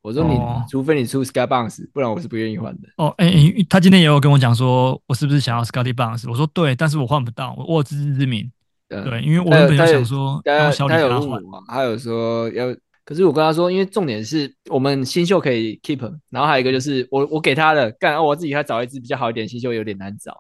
[0.03, 0.39] 我说你
[0.71, 2.89] 除非你出 Scottie Barnes，不然我是不愿意换的。
[2.97, 6.31] 哦，哎、欸，他今天也有跟我讲说，我是不是想要 Scottie Barnes？
[6.31, 8.49] 我说对，但是我换不到，我我自知之明。
[8.89, 12.73] 对，对，因为我原本想说要小李他换嘛，他有说要，
[13.05, 16.01] 可是我跟他说，因为重点是我们新秀可以 keep，
[16.31, 20.33] 然后还有一个就是我我给他的干，我自己还找一支比较好一点新秀有点难找。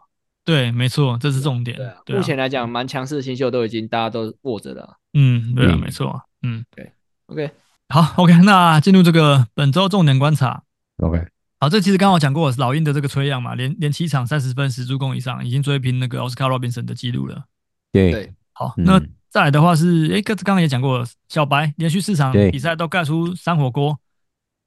[0.47, 1.77] 对，没错，这是重点。
[1.77, 4.97] 对啊，对啊，目前来讲蛮强势的新秀都已经大家都握着了。
[5.13, 6.23] 嗯，对啊，嗯、没错。
[6.43, 6.93] 嗯，对
[7.27, 7.51] ，OK，
[7.89, 10.63] 好，OK， 那进入这个本周重点观察
[10.99, 11.27] ，OK，
[11.59, 17.43] 好，这其实刚好讲过老鹰的这个崔杨嘛，连连七场三十分十助攻以上，已经追平那个奥斯卡罗宾森的记录了。
[17.91, 23.99] 对，好，嗯、那再来的话是，哎，刚刚也讲过，小白连续四场比赛都盖出三火锅，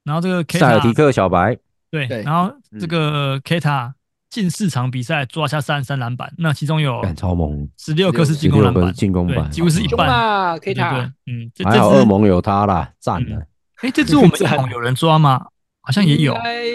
[0.04, 1.58] 然后这个塞尔提克小白，
[1.90, 3.96] 对，对然后这个 K 塔。
[4.30, 9.50] 近四场比赛抓下三十三篮板，那其中有超猛，十六颗是进攻篮板，进攻板。
[9.50, 10.08] 几乎是一半。
[10.08, 13.44] 啊，可以打，嗯，还好恶魔有他啦，赞了。
[13.82, 15.44] 哎，这支我们一 盟有人抓吗？
[15.82, 16.66] 好像也有，应该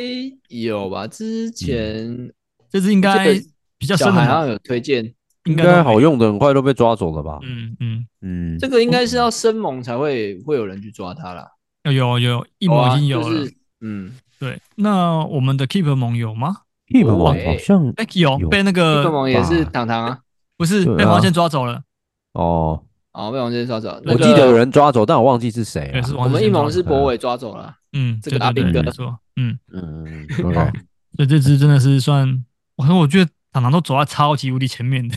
[0.48, 1.06] 有吧？
[1.06, 2.32] 之前
[2.68, 3.32] 这支应该
[3.78, 7.38] 比较深，好像有推荐，应该好用的很快都被抓走了吧？
[7.44, 8.06] 嗯嗯。
[8.22, 11.46] 嗯，这个应该是要生猛才会会有人去抓他啦。
[11.84, 13.48] 有有有，一盟已经有了，
[13.80, 14.58] 嗯，对。
[14.74, 16.56] 那我们的 Keep 盟有吗
[16.88, 20.20] ？Keep 盟好像哎有被那个 Keep 盟也是糖糖啊，
[20.56, 21.82] 不是被黄健抓走了。
[22.32, 22.82] 哦。
[23.12, 26.02] 哦被黄健抓走，我记得有人抓走，但我忘记是谁。
[26.18, 28.82] 我们一盟是博伟抓走了，嗯，这个阿兵哥。
[28.90, 29.56] 说，嗯。
[29.72, 30.26] 嗯，
[31.14, 35.16] 所以 这支真的是算，我说我觉得糖糖都走在超级无敌前面的，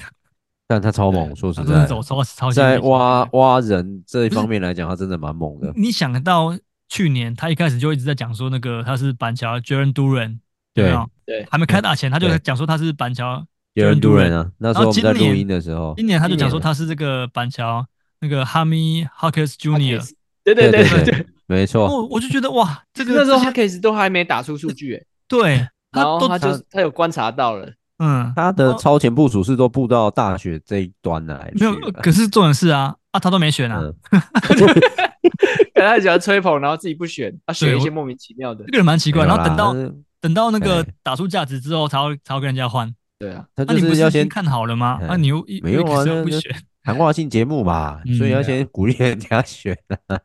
[0.68, 5.74] 但他超猛，说实在，走超超级在挖挖人这一方面来讲，他真的蛮猛的。
[5.76, 6.55] 你想得到
[6.88, 10.38] 去年他一开始就一直在讲说那个他是板桥 Jalen Duren。
[10.76, 10.91] 对。
[10.91, 14.49] 啊，对，还没开打前，他就讲说他是板桥 Jalen Duren 啊。
[14.57, 17.86] 那时候我们在录音的时候，今年他就讲说他是这个板桥
[18.21, 20.09] 那个 Jaime Jaquez Jr。
[20.45, 21.86] 对对对对对，没错。
[21.86, 27.69] 我我就觉得哇，这个那时候 Jaquez 都还没打出数据，诶， 对，然后他就他有观察到了，
[27.99, 31.51] 嗯，他的超前部署是都布到大学这一端来。
[31.55, 33.84] 没有，可是重点是啊啊，他都没选啊，
[35.75, 39.75] 他喜欢吹捧，然后自己不选，他选一些莫名其妙的，这个人蛮奇怪，然后等到。
[40.28, 42.93] 等到那个打出价值之后，才会才会跟人家换。
[43.17, 44.99] 对啊，那你不是要先看好了吗？
[45.07, 46.03] 那你又没有啊？
[46.23, 46.53] 不选
[46.84, 49.78] 谈话性节目嘛，所以要先鼓励人家选。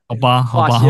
[0.09, 0.80] 好吧，好吧，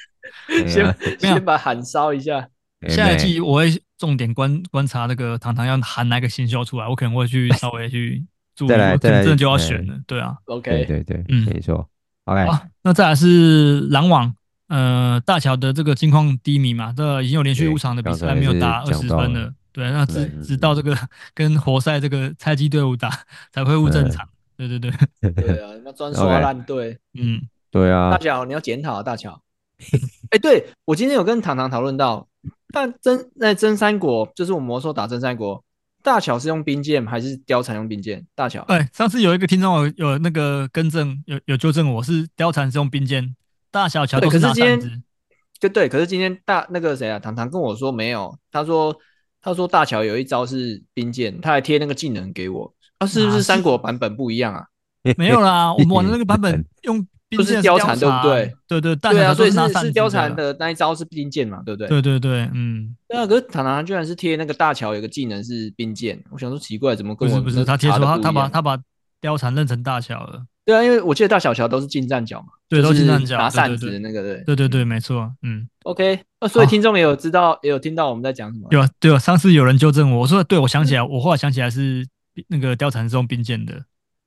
[0.66, 2.48] 先先把喊烧一下。
[2.88, 8.24] 下一季我会重点观观察那个糖糖要喊哪个新秀出来，我可能会去稍微去
[8.56, 8.68] 注意。
[8.68, 9.94] 再来，真的就要选了。
[10.06, 11.88] 对啊，OK，对对，嗯，没错。
[12.24, 12.46] OK，
[12.82, 14.34] 那再来是篮网。
[14.68, 19.52] 呃，大乔的这个近况低迷嘛，这已经有连续五场的比赛没有打二十分了。
[19.72, 20.96] 对，那直直到这个
[21.34, 23.10] 跟活塞这个菜鸡队伍打
[23.52, 24.26] 才恢复正常。
[24.56, 24.90] 对对对，
[25.32, 26.96] 对 啊，那专刷烂队。
[27.14, 28.10] 嗯，对啊。
[28.10, 29.40] 大乔，你要检讨啊，大乔。
[30.30, 32.26] 哎，对我今天有跟糖糖讨论到，
[32.72, 35.62] 但真那真三国就是我们魔兽打真三国，
[36.02, 38.24] 大乔是用冰剑还是貂蝉用冰剑？
[38.34, 38.62] 大乔。
[38.68, 43.34] 哎，上次有一个听众有有那个更正，有有纠正我是貂蝉是用冰剑。
[43.74, 44.88] 大小乔都是拿扇子，
[45.58, 45.88] 就对。
[45.88, 48.96] 可是今天大那个谁啊，糖糖跟我说没有，他说
[49.42, 52.72] 他说大乔有一招是冰剑，他还贴那个技能给我。
[52.98, 54.64] 啊，是不是三国版本不一样啊？
[55.18, 58.54] 没有啦，我们玩的那个版本 用冰剑貂蝉，对不对？
[58.68, 61.88] 对对对啊，所以是是貂蝉的那一招是冰剑嘛，对不对？
[61.88, 62.96] 对对对，嗯。
[63.08, 68.78] 对啊，可是糖糖居然是贴那个大乔有个技能是冰剑，我想说奇怪，怎么跟我不是他贴说他他把他把
[69.20, 70.44] 貂蝉认成大乔了。
[70.64, 78.68] 对啊，因为我记得大小乔都是近战角嘛，对，都近战角，拿扇子的那个，对，对对对，没错，嗯，OK，那所以听众也有知道，也有听到我们在讲什么？
[78.70, 82.06] 对啊，对啊，上次有人纠正我，我说对，我想起来，我后来想起来是
[82.48, 83.74] 那个貂蝉是用冰剑的，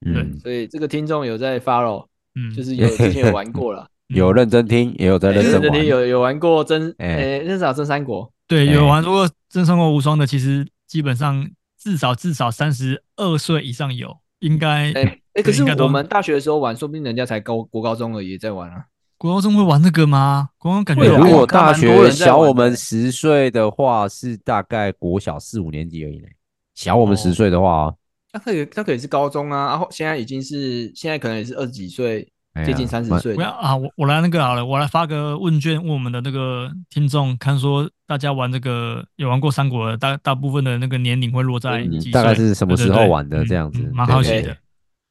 [0.02, 8.32] 对，所以这个听众有在 follow，嗯，就是 有之前有玩过了，有认真听，也有在认真听有有玩过真，哎，至少真三国。
[8.48, 11.50] 对，有玩过真三国无双的，其实基本上
[11.82, 14.94] 至少至少三十二岁以上有，应该。
[15.38, 18.84] 哎哎，可是我们大学的时候玩，说不定人家才高国高中而已在玩啊。
[19.20, 20.50] 国高中会玩那个吗？
[20.58, 26.28] 国高中感觉如果大学小我们十岁的话，是大概国小四五年级而已呢。
[26.74, 27.94] 小我们十岁的话，
[28.34, 29.68] 那可以，那可以是高中啊。
[29.68, 32.28] 然后现在已经是现在可能也是二十几岁，
[32.66, 33.36] 接近三十岁。
[33.36, 33.76] 不要啊！
[33.76, 42.12] 我我来那个好了，我来发个问卷问我们的那个听众，看说大家玩这个有玩过三国的大大部分的那个年龄会落在几岁？
[42.12, 43.46] 大概是什么时候玩的？
[43.46, 44.56] 这样子，蛮好奇的。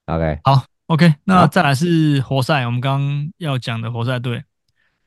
[0.06, 0.64] OK，好。
[0.86, 4.44] OK，那再来是活塞，我们刚刚要讲的活塞队，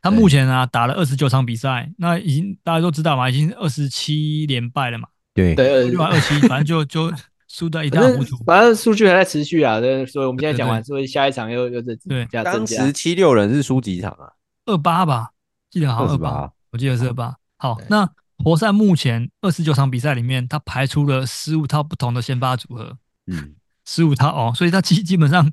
[0.01, 5.07] 他目前啊打了二十九场比赛，那已经大家都知道嘛，已经二十七连败了嘛。
[5.33, 7.09] 对对，六二七，反正就就
[7.47, 8.43] 输得一塌糊涂。
[8.43, 14.33] 反正数据还在持续啊，对，所以我们现在讲完，所以下一场又又在对加当时七六人是输几场啊？
[14.65, 15.29] 二八吧，
[15.69, 17.33] 记得好像二八，我记得是二八。
[17.55, 18.05] 好，那
[18.43, 22.97] 活塞目前二十九场比赛里面，他排出了十五套不同的先发组合。
[23.27, 23.55] 嗯。
[23.89, 25.51] 十五套哦，所以他基基本上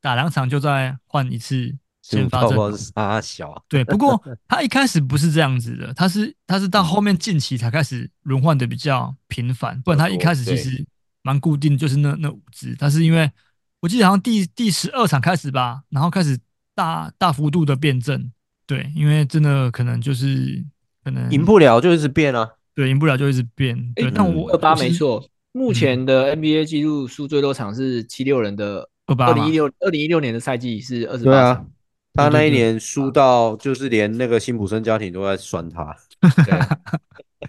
[0.00, 1.72] 打两场就再换一次
[2.02, 2.76] 先发阵容。
[2.76, 10.84] 杀小对，不过他一开始不是这样子的，他是他是到后面近期才开始轮换的比较频繁，不然他一开始其实
[11.22, 12.74] 蛮固定，就是那那五支。
[12.74, 13.30] 他是因为
[13.78, 16.36] 我记得好像第第十二场开始吧，然后开始
[16.74, 18.32] 大大幅度的变阵。
[18.66, 20.64] 对，因为真的可能就是
[21.04, 23.92] 可能赢不了就一直变啊，对，赢不了就一直变。
[23.94, 25.24] 对，但我二八没错。
[25.56, 31.70] 目前的 NBA 记录输最多场是七六人的二零一六二零一六年的赛季是二十八场，
[32.12, 35.96] 他那一年输到就是连那个辛普森家庭都在酸他，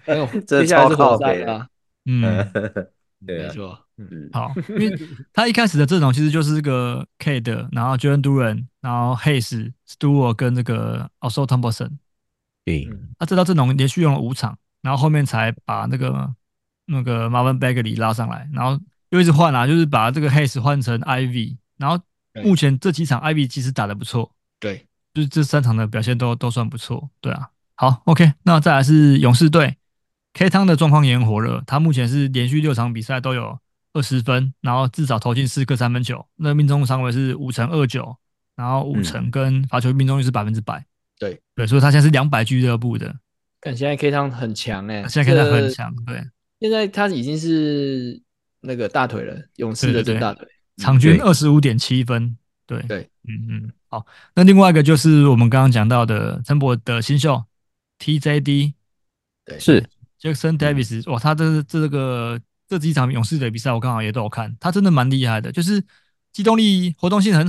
[0.06, 1.68] 对， 这超靠北啊，
[2.06, 2.50] 嗯，
[3.26, 4.98] 对，没错，嗯，好，因为
[5.34, 11.90] 他一开始的阵容其实就是这个 K 的，然后 Jalen Duren，然后 Hayes、Stewart 跟这个 Oscar Thompson，
[12.64, 12.88] 对，
[13.18, 16.34] 他这套阵容连续用了五场，然后后面才把那个。
[16.88, 18.80] 那个 Marvin Bagley 拉上来，然后
[19.10, 22.02] 又一直换啊，就是把这个 Hayes 换成 Ivy，然后
[22.42, 27.50] 目前这几场 Ivy 其实打得不错，对，就是这三场的表现都都算不错，对啊。
[27.74, 29.76] 好，OK，那再来是勇士队
[30.32, 33.58] ，K 汤的状况也很火热，他目前是连续六场比赛都有
[33.92, 38.16] 二十分，然后至少投进四个三分球，那命中三围是五成二九，
[38.56, 40.84] 然后五成跟罚球命中率是百分之百，
[41.20, 41.40] 对。
[41.54, 43.14] 对，所以他现在是两百俱乐部的，
[43.60, 46.24] 但现在 K 汤很强哎、欸，现在 K 汤很强，对。
[46.60, 48.20] 现在他已经是
[48.60, 50.46] 那个大腿了，勇士的真大腿，
[50.78, 52.36] 场均二十五点七分，
[52.66, 52.82] 对。
[52.82, 54.04] 对，嗯嗯，好，
[54.34, 57.44] 那另外一个就是我们刚刚讲到的陈博的新秀
[57.98, 58.74] TJD，
[59.44, 59.84] 对，是。
[60.20, 65.80] Jackson Davis，哇，他这这个这几场勇士的比赛我刚好也都有看，他真的蛮厉害的，就是
[66.32, 67.46] 机动力、活动性很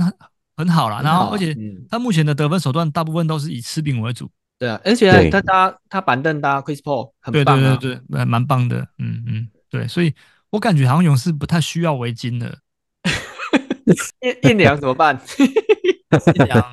[0.56, 1.56] 很好啦，然后而且
[1.88, 4.30] 他目前的得分手段大部分都是以吃饼为主。
[4.60, 10.12] 对啊，而且他搭他板凳搭 Chris Paul 很棒啊，对对对对，蛮棒的，嗯嗯，对，所以
[10.50, 12.58] 我感觉好像勇士不太需要围巾了。
[14.42, 15.18] 艳阳怎么办？
[16.36, 16.70] 艳阳，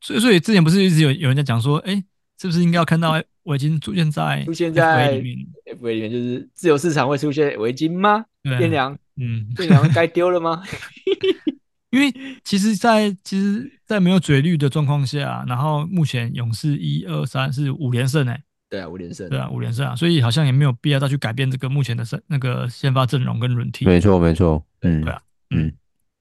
[0.00, 1.94] 所以所以之前不是一直有有人在讲说，哎，
[2.40, 3.12] 是不是应该要看到
[3.44, 8.24] 围巾出现在出现在 FA 里面？FA 里面就是自由市场会出现围巾吗？
[8.42, 10.60] 艳良，嗯，艳良该丢了吗？
[11.92, 12.12] 因为
[12.42, 23.84] 其实在，在其实，在没有嘴绿的状况下，然后目前勇士一二三是五连胜哎，对啊，五连胜，对啊，五连胜啊，所以好像也没有必要再去改变这个目前的胜那个先发阵容跟轮替。
[23.84, 25.20] 没错，没错，嗯，对啊，
[25.54, 25.70] 嗯，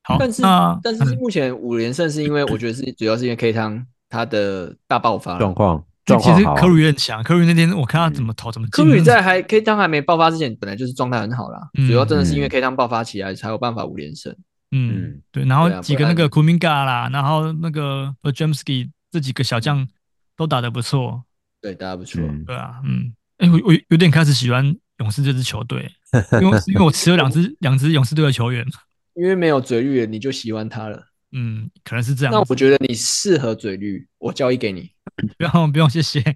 [0.04, 14.36] 好，但是那但是目前五连胜是因为 我觉得是主要是因为 K 汤他的大爆发状况，状况其实科瑞也很强，科瑞那天我看他怎么投、嗯、怎么进，科瑞在还 K 汤还没爆发之前，本来就是状态很好啦，嗯、主要真的是因为 K 汤爆发起来才有办法五连胜。
[14.72, 19.86] 嗯，对，然后几个那个 Kuminga 啦，然后那个 Podziemski 这几个小将
[20.38, 21.26] 都打得不错，
[21.62, 25.92] 对，打得不错，对啊，嗯，哎，我我有点开始喜欢勇士这支球队，
[26.42, 28.66] 因为因为我持有两支 两支勇士队的球员，
[29.16, 32.34] 因为没有嘴绿，你就喜欢他了，嗯，可能是这样。
[32.34, 34.90] 那我觉得你适合嘴绿，我交易给你，
[35.38, 36.24] 不用不用，谢谢。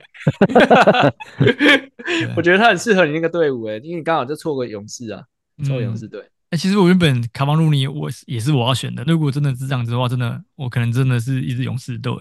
[2.36, 5.24] 我觉得他很适合你那个队伍，哎，因为你刚好就错过勇士啊，
[5.64, 6.22] 错过勇士队。
[6.56, 9.04] 哎，其实我原本卡邦路尼我也是我要选的。
[9.04, 12.14] 如果真的是这样子的话，真的我可能真的是一支勇士队。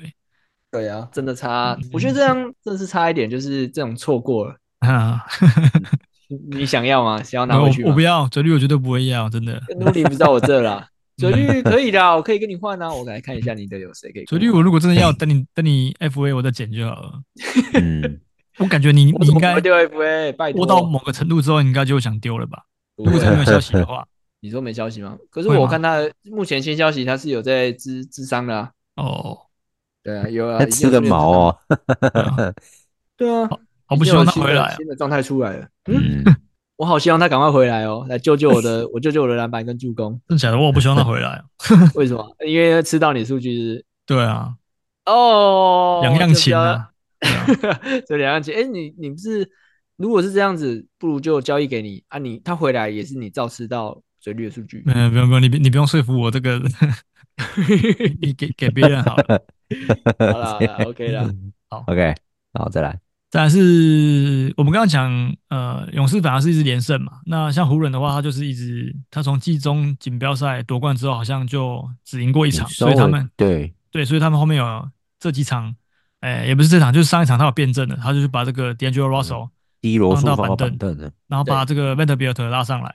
[0.72, 4.56] 对啊，真的差，我觉得这样真的是差一点，就是这种错过了
[4.90, 5.24] 啊。
[6.50, 7.22] 你想要吗？
[7.22, 7.90] 想要拿回去吗？
[7.90, 9.62] 我不要，嘴绿我绝对不会要，真的。
[9.78, 10.84] 鲁尼不在我这啦，
[11.16, 12.92] 嘴绿可以的，我可以跟你换啊。
[12.92, 14.24] 我来看一下你的有谁可以。
[14.24, 17.12] 嘴绿我如果真的要，等你等你 FA 我再捡就好了。
[17.74, 18.20] 嗯，
[18.58, 20.58] 我感觉你你应该丢 FA，拜托。
[20.58, 22.64] 播到某个程度之后，你应该就会想丢了吧？
[22.96, 24.04] 如果真的没有消息的话。
[24.44, 25.16] 你说没消息吗？
[25.30, 28.70] 可是我看他目前新消息，他是有在咨咨商的啊。
[28.96, 29.38] 哦，
[30.02, 31.58] 对啊，有啊，吃个毛哦。
[33.16, 33.48] 对啊，
[33.88, 35.66] 好不希望他回来，新的状态出来了。
[35.86, 36.22] 嗯，
[36.76, 40.20] 我好希望他赶快回来哦，来救救我的， 我救救我的篮板跟助攻。
[40.28, 41.42] 真假的，我不希望他回来。
[41.94, 42.36] 为什么？
[42.46, 43.84] 因为吃到你数据是？
[44.04, 44.56] 对啊。
[45.06, 46.90] 哦，两样情啊。
[48.06, 49.50] 这两样情，哎，你你不是？
[49.96, 52.18] 如果是这样子，不如就交易给你啊！
[52.18, 54.82] 你他回来也是你照吃到嘴绿的数据。
[54.86, 56.58] 没有，不用不用，你你不用说服我这个，
[58.22, 59.44] 你给给别人好了。
[60.18, 61.30] 好了，OK 了，
[61.68, 62.14] 好， OK，
[62.54, 62.98] 好，再来，
[63.30, 67.20] 再来是我们刚刚讲，呃，勇士反而是一直连胜嘛。
[67.26, 74.88] 那像湖人的话，他就是一直，他从季中锦标赛夺冠之后，好像就只赢过一场，所以他们对对，所以他们后面有
[75.20, 75.76] 这几场，
[76.20, 79.50] 哎，也不是这场，就是上一场他有变阵的，他就是把这个 D'Angelo Russell。
[79.82, 82.94] 低罗放到板凳的，然后把这个 Vanderbilt 拉上来。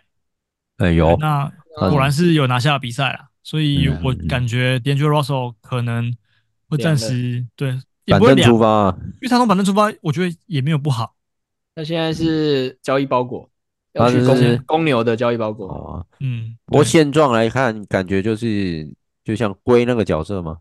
[0.80, 6.14] 哎呦，那果然是有拿下比赛了，所以我感觉 D'Angelo Russell 可能
[6.68, 11.16] 会暂时对板凳出发，因为他从板凳出发，我觉得也没有不好。
[11.76, 13.50] 那现在是交易包裹，
[13.94, 16.06] 要去公公牛的交易包裹。
[16.20, 18.92] 嗯，不过现状来看，感觉就是
[19.24, 20.58] 就像龟那个角色吗？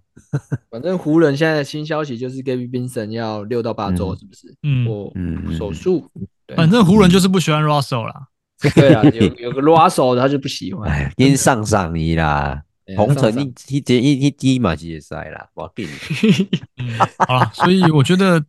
[0.71, 4.55] 反正湖人现在的新消息就是 Gabe Vincent 要六到八周，是不是？
[4.63, 6.09] 嗯，嗯，手术。
[6.55, 8.28] 反正湖人就是不喜欢 Russell 啦。
[8.75, 10.91] 对啊， 有有个 Russell 他就不喜欢。
[10.91, 12.63] 哎，因上上你啦，
[12.97, 13.33] 红尘
[13.69, 15.91] 一一一一滴马季赛啦，我给你。
[16.79, 18.41] 嗯， 好了，所以我觉得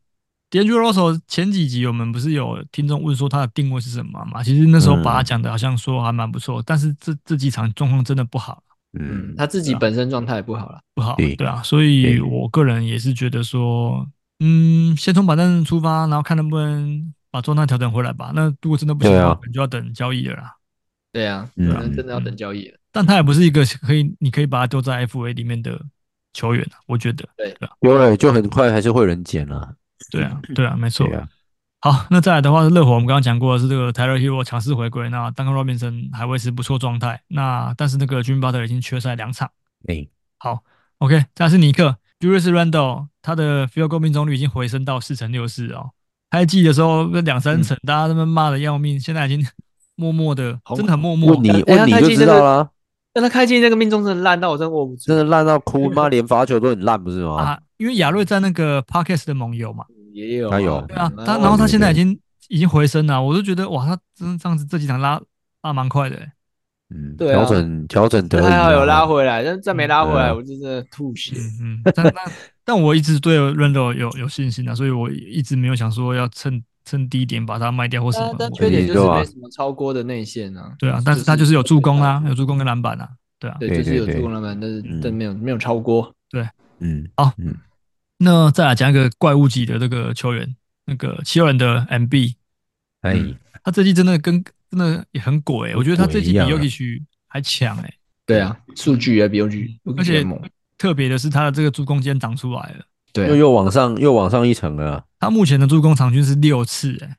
[0.49, 4.41] D'Angelo Russell 前几集我们不是有听众问说他的定位是什么嘛？
[4.41, 8.63] 其实那时候把他讲的好像说还蛮不错，但是这这几场状况真的不好。
[8.99, 14.07] 嗯，他自己本身状态也不好了，不好，对啊，所以我个人也是觉得说，
[14.39, 18.31] 嗯，先从板凳出发，然后看能不能把状态调整回来吧。
[18.33, 20.55] 那如果真的不行的话，可能就要等交易了啦。
[21.11, 22.77] 对啊，可能真的要等交易了。
[22.91, 25.79] 但他也不是一个可以，你可以把他丢在 FA 里面的
[26.33, 27.27] 球员，我觉得。
[27.37, 29.75] 对，丢了就很快还是会有人捡了。
[30.11, 31.07] 对啊，对啊，没错。
[31.81, 39.49] 好，那再来的话是热火，我们刚刚讲过的是这个 Tyler Herro 强势回归，那 Duncan Robinson 还维持不错状态，那但是那个 Jimmy Butler 已经缺赛两场。
[39.87, 40.63] 欸、好
[40.97, 45.91] ，OK，再来是尼克 Julius Randle，他的 Field Goal 命中率已经回升到四成六四哦。
[46.29, 49.45] 开季的时候两三成，嗯、大家他妈骂的要命，现在已经
[49.95, 51.31] 默默的，真的很默默。
[51.31, 52.69] 问你问你就知道了。
[53.11, 57.41] 但他开季那个命中真的烂到我真的握不住，真的烂到哭，妈连罚球都很烂，不是吗？
[57.41, 59.85] 啊，因为亚瑞在那个 Podcast 的盟友嘛。
[60.13, 62.19] 也有，他有，对啊，他然后他现在已经
[62.49, 65.21] 已经回升了，我就觉得哇，他真这样子这几场拉
[65.61, 66.17] 拉蛮快的，
[66.89, 72.05] 嗯，对，调整调整得还好有拉回来，但再没拉回来，我就是吐血，嗯，但
[72.69, 83.09] 但我一直对 Randle 有有信心的，所以我一直没有想说要趁趁低点把它卖掉或什么，但缺点就是没什么超过的内线啊，对啊，但是他就是有助攻啊，有助攻跟篮板啊，
[83.39, 86.47] 对啊，对，就是有助攻篮板，但是但没有没有超过，对，
[86.79, 87.55] 嗯，好，嗯，
[88.19, 90.55] 那再来讲一个怪物级的这个球员。
[90.85, 92.33] 那个七六人的 MB，
[93.01, 97.93] 哎、嗯，他这季真的跟真的也很鬼、欸，我觉得他这季比 Jokic 还强哎、欸。
[98.25, 100.25] 对啊，数据也比 Jokic，而且
[100.79, 105.05] 特别的是他的这个助攻间长出来了，对、啊，又又往上又往上一层了。
[105.19, 107.15] 他目前的助攻场均是六次哎、欸，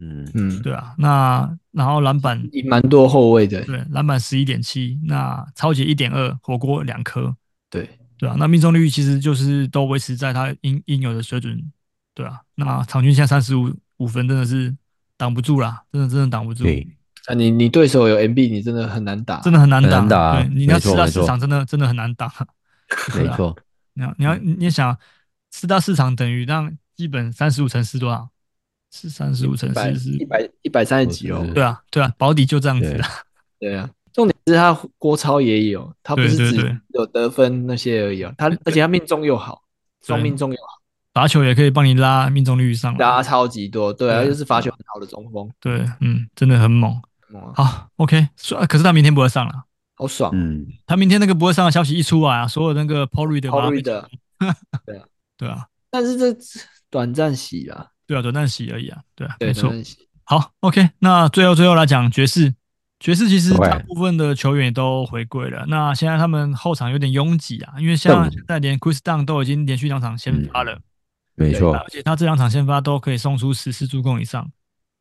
[0.00, 7.32] 嗯嗯，对啊，那然后篮板蛮多后卫的，对，篮板十一点七，那抄截一点二，火锅两颗，
[7.70, 7.88] 对
[8.18, 11.62] 对啊，那命中率其实就是都维持在他应应有的水准。
[12.14, 14.74] 对啊，那场均现在三十五五分，真的是
[15.16, 16.62] 挡不住啦，真的真的挡不住。
[16.62, 16.86] 对，
[17.26, 19.88] 啊，你你对手有 MB，你真的很难打，真的很难打。
[19.88, 22.32] 难打，对，你要吃到市场，真的真的很难打。
[23.16, 23.56] 没错，
[23.94, 24.96] 你要你要你想
[25.50, 28.28] 四大市场，等于让基本三十五乘四多少？
[28.90, 31.44] 是三十五乘四是一百一百三十几哦。
[31.54, 33.00] 对啊，对啊，保底就这样子。
[33.58, 33.74] 对。
[33.76, 39.64] 啊，重点是他郭超也有，他不是只有得分那些而已啊，他而且他命中又好，
[40.02, 40.80] 双命中又好。
[41.12, 47.00] 罚球也可以帮你拉命中率上来，拉超级多，对啊，就是罚球很好的中锋，对，嗯，真的很猛。
[47.54, 48.28] 好，OK，
[48.68, 49.64] 可是他明天不会上了，
[49.94, 54.10] 好爽，嗯，他明天那个不会上的消息一出来啊，所有那个 Paul Reed 的，Paul Reed 的，
[54.84, 55.04] 对啊，
[55.36, 56.36] 对啊，但是这
[56.90, 59.72] 短暂洗啊，对啊，短暂洗而已啊，对啊，没错。
[60.24, 62.54] 好，OK，那最后最后来讲爵士，
[62.98, 70.80] 爵士其实大部分的球员都回归了，那现在他们后场有点拥挤啊，因为像现在连 Chris Dunn 都已经连续两场先发了。
[71.36, 74.50] 没错，而且他这两场先发都可以送出十次助攻以上。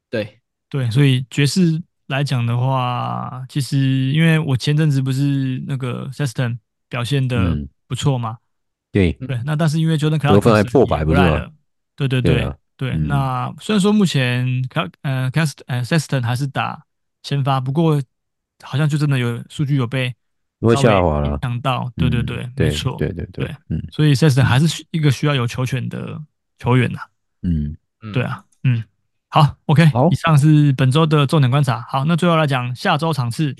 [0.09, 0.39] 对。
[0.69, 1.79] 对，所以爵士
[2.13, 7.57] 来讲的话，其实因为我前阵子不是那个 Seston 表现的
[7.87, 8.37] 不错嘛，
[8.91, 9.11] 对。
[9.13, 11.51] 对，那但是因为 Jordan Clarkson 得分还破百不是吗？
[11.95, 14.47] 对对对对，那虽然说目前
[15.01, 16.83] 呃 Cast 呃 Seston 还是打
[17.23, 18.01] 先发，不过
[18.61, 20.13] 好像就真的有数据有被
[20.59, 26.21] 会下滑了，想到，对对对，没错，对对对，嗯，所以 Seston 还是一个需要有球权的
[26.57, 26.99] 球员呐，
[27.41, 27.75] 嗯，
[28.13, 28.83] 对啊，嗯，
[29.33, 31.83] 好，OK，好，以上是本周的重点观察。
[31.89, 33.55] 好，那最后来讲下周场次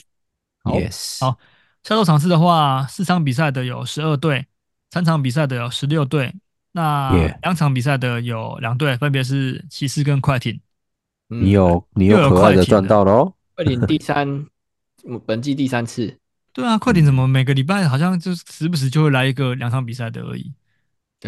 [0.66, 1.40] ，Yes，好，
[1.82, 4.46] 下周场次的话，四场比赛的有十二队，
[4.92, 6.36] 三场比赛的有十六队，
[6.74, 10.60] 那两场比赛的有两队，分别是骑士跟快艇。
[11.30, 14.46] 你有你有可爱的赚到了哦，快艇第三，
[15.26, 16.20] 本季第三次。
[16.54, 20.54] 对啊，快艇怎么每个礼拜好像就时不时就会来一个两场比赛的而已。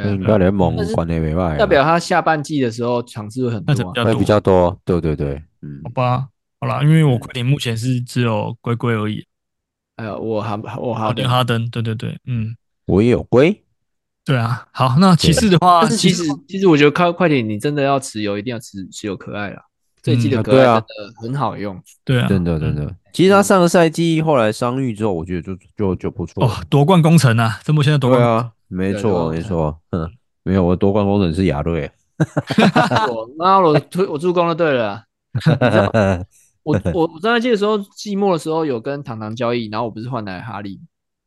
[0.03, 1.57] 对，快联盟管的没坏。
[1.57, 4.77] 代表他下半季的时候场次会很多，会比较多。
[4.83, 6.27] 对对对，嗯，好吧，
[6.59, 9.25] 好啦，因为我快点目前是只有龟龟而已。
[9.95, 12.55] 哎呀，我哈我哈登哈登，对对对，嗯，
[12.85, 13.63] 我也有龟。
[14.25, 19.61] 对啊，好，那骑士的话，但是其实其实我觉得快快点你真的要持有，一定要持持有可爱了。
[20.01, 22.93] 这一季的可爱真的很好用，对啊，真的真的。
[23.13, 26.45] 其实他上个赛季后来伤愈之后，我觉得就就就不错。
[26.45, 30.09] 哦，夺冠功臣啊，这么现在夺冠啊，没错没错，嗯，
[30.43, 31.89] 没有我夺冠功臣是亚瑞。
[33.11, 35.03] 我那我推我助攻就对了。
[36.63, 40.79] 我我我上赛季的时候季末的时候有跟糖糖交易，然后我不是换来哈利，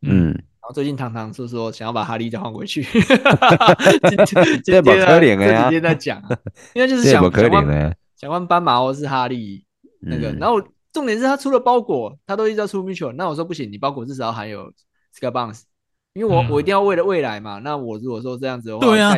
[0.02, 2.82] 嗯，然后最近糖糖是说想要把哈利再换回去。
[4.64, 6.22] 这不可怜的呀，这几天在讲，
[6.74, 7.94] 因为就是想可怜的。
[8.16, 9.64] 想换斑马或是哈利
[10.00, 10.60] 那个，然后
[10.92, 14.72] 重点是他出了包裹，他都一直要出 Mitchell，那我说不行，你包裹至少还有
[15.16, 15.62] Scott Barnes，
[16.18, 17.58] 因为我我一定要为了未来嘛。
[17.60, 19.14] 那我如果说这样子的话，对啊，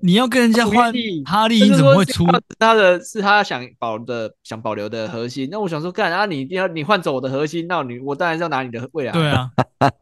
[0.00, 0.92] 你要跟人家换
[1.24, 2.26] 哈利，你怎么会出
[2.58, 3.00] 他的？
[3.02, 5.48] 是他想保的，想保留的核心。
[5.50, 9.12] 那我想说，干啊，你一定要你换走我的核心，那你我当然是要拿你的未来。
[9.12, 9.50] 对啊，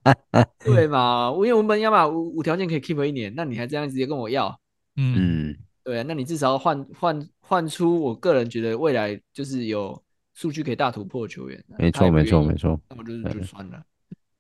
[0.65, 1.31] 对嘛？
[1.37, 4.59] 因为我们要嘛无无条件可以 keep 一年，那你还这样直接跟我要？
[4.97, 5.55] 嗯，
[5.85, 7.29] 对啊，那你至少要换换。
[7.45, 10.03] 换出我个人觉得未来就是有
[10.33, 13.83] 数据可以大突破的球员，没错没错没错，那我就是就算了，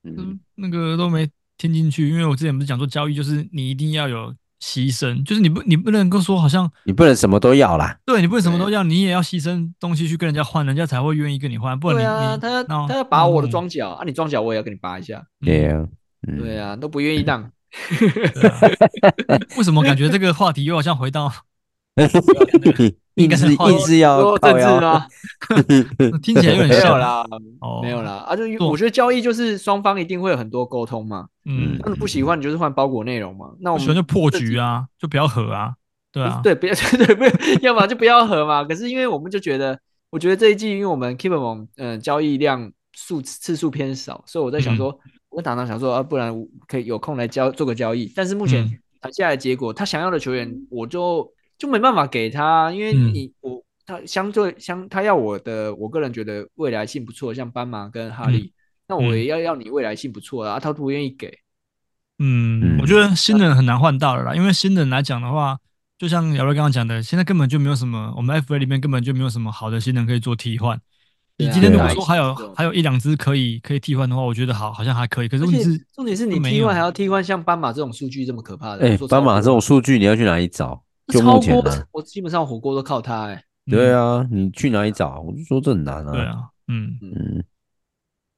[0.05, 1.29] 嗯，那个都没
[1.63, 15.87] 听进去，因为我之前不是讲说交易就是你一定要有牺牲，就是你不你不能够说好像你不能什么都要啦，对，你不能什么都要，你也要牺牲东西去跟人家换，人家才会愿意跟你换，不然你啊，他要他要拔我的装脚啊，你装脚我也要跟你拔一下，对呀，
[16.37, 17.49] 对啊，都不愿意当，
[19.57, 21.33] 为什么感觉这个话题又好像回到？
[23.15, 25.07] 应该是硬是要政治吗？
[26.23, 27.27] 听起来有点像啦，
[27.83, 35.75] 没有啦，啊，就我觉得交易就是双方一定会有很多沟通嘛，嗯，那你不喜欢你就是换包裹内容嘛，那我们就破局啊，就不要和啊，
[36.11, 37.31] 对啊，对，不要 对，不要，
[37.61, 38.65] 要么就不要和嘛。
[38.65, 39.79] 可是因为我们就觉得，
[40.11, 44.99] 我觉得这一季因为我们 Keep 盟嗯交易量数次数偏少，所以我在想说，
[45.29, 46.35] 我常常想说啊，不然
[46.67, 48.11] 可以有空来交做个交易。
[48.17, 51.31] 但是目前谈下来的结果，他想要的球员我就。
[51.59, 58.51] 就没办法给他，因为你、嗯、我他相对相他要我的，我个人觉得未来性不错，像斑马跟哈利，嗯、
[58.89, 61.39] 那我也要要你未来性不错啊，他都不愿意给。
[62.19, 65.59] 嗯，我觉得新人很难换到了啦，因为新人来讲的话，
[65.99, 70.81] 就像姚瑞刚刚讲的，现在根本就没有什么，我们 FA 里面根本就没有什么好的新人可以做替换。
[71.39, 75.29] 你今天如果说还有还有一两只可以可以替换的话，我觉得好好像还可以。
[75.29, 78.87] 可是问题是，重点是你替换还要替换像斑马这种数据这么可怕的。
[78.87, 80.81] 哎，斑马这种数据你要去哪里找？
[81.13, 83.45] 就超锅，我基本上火锅都靠它哎。
[83.71, 85.21] 对啊，你去哪里找？
[85.21, 86.13] 我就说这很难啊。
[86.13, 87.45] 对啊，嗯嗯。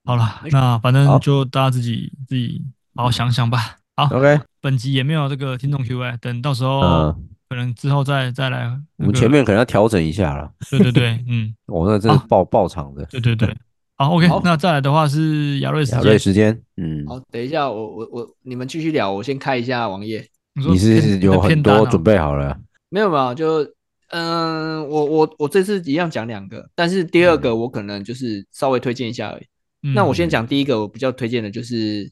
[0.04, 2.62] 好了，那反正就大家自己自己
[2.94, 3.78] 好好想想吧。
[3.96, 4.38] 好，OK。
[4.60, 7.14] 本集也没有这个听众 Q&A，等到时候
[7.48, 8.66] 可能之后再再来。
[8.96, 10.52] 我们前面可能要调整一下了。
[10.70, 11.54] 对对对，嗯。
[11.66, 13.04] 我那真是爆爆场的。
[13.06, 13.56] 对对对。
[13.96, 14.28] 好，OK。
[14.42, 16.00] 那再来的话是亚瑞时间。
[16.00, 17.06] 亚瑞时间，嗯。
[17.06, 20.28] 好，等一下，我我我，你们继续聊，我先开一下网页。
[20.54, 22.58] 你是有很多准备好了？
[22.88, 23.74] 没有没有，就
[24.10, 29.42] 嗯，我我我这次一样讲两个，但是第二个我可能就是稍微推荐一下而已。
[29.82, 32.08] 嗯、那我先讲第一个，我比较推荐的就是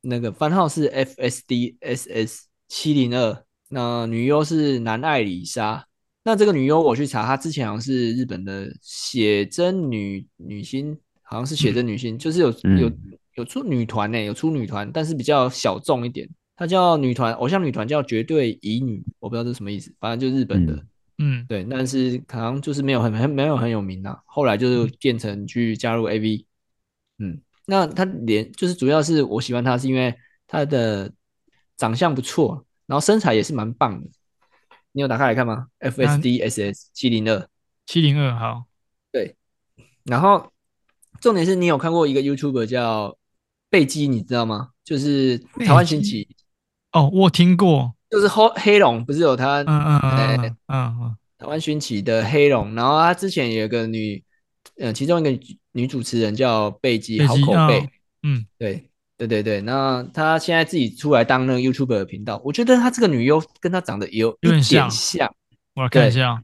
[0.00, 5.86] 那个番号是 FSDSS 七零二，那女优是南艾里莎。
[6.24, 12.50] 那这个女优我去查，她之前好像是日本的写真女女星，好像是写真女星，嗯、就是有
[12.80, 12.90] 有
[13.36, 16.28] 有出女团呢，有出女团，但是比较小众一点。
[16.56, 20.86] 她叫女团，偶像女团叫绝对乙女，我不知道这是什么意思，反正就是日本的，
[21.18, 24.18] 嗯，对，但是可能就是没有很很没有很有名啊。
[24.24, 26.46] 后来就是变成去加入 AV，
[27.18, 30.14] 嗯，那她脸就是主要是我喜欢她是因为
[30.46, 31.12] 她的
[31.76, 34.08] 长相不错，然后身材也是蛮棒的。
[34.92, 37.46] 你有打开来看吗？FSDSS 七零二
[37.84, 38.64] 七零二好，
[39.12, 39.36] 对，
[40.04, 40.50] 然后
[41.20, 43.18] 重点是你有看过一个 YouTuber 叫
[43.68, 44.70] 贝基，你知道吗？
[44.82, 46.26] 就是台湾兴起。
[46.96, 54.24] 哦，我听过，就是黑黑龙，不是有他，嗯嗯嗯嗯，台湾兴起的黑龙，然后他之前有一个女，
[54.78, 55.38] 呃，其中一个
[55.72, 57.86] 女主持人叫贝基，好口碑，
[58.22, 65.30] 嗯，对，对对对，那他现在自己出来当那个 YouTuber 的频道，我觉得他这个女优跟他长得有有点像，像，
[65.74, 66.42] 我来看一下，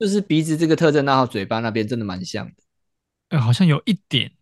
[0.00, 2.54] 就是鼻子这个特征，然后嘴巴那边真的蛮像的，
[3.28, 4.32] 哎，好像有一点，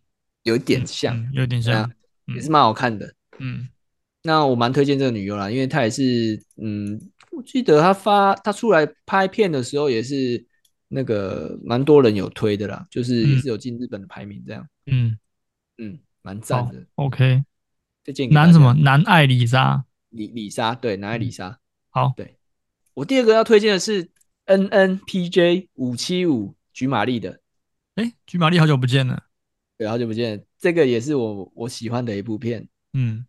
[0.41, 1.91] 有一点像，嗯嗯、有点像，
[2.33, 3.67] 也是蛮好看的，嗯，
[4.23, 6.99] 那我蛮推荐这个女优啦，因为她也是，嗯，
[7.31, 10.43] 我记得她发她出来拍片的时候也是
[10.87, 15.17] 那个蛮多人有推的啦，就是也是有进日本的排名这样，嗯
[15.77, 17.43] 嗯，蛮赞的，OK。
[18.31, 18.73] 男什么？
[18.73, 21.57] 男爱里莎，里里莎，对，男爱里莎。
[21.89, 22.37] 好，对，
[22.93, 24.09] 我第二个要推荐的是
[24.43, 27.39] N N P J 五七五菊玛丽的。
[27.95, 29.23] 哎，菊玛丽好久不见了，
[29.77, 30.45] 对，好久不见。
[30.59, 32.67] 这个也是我我喜欢的一部片。
[32.91, 33.25] 嗯，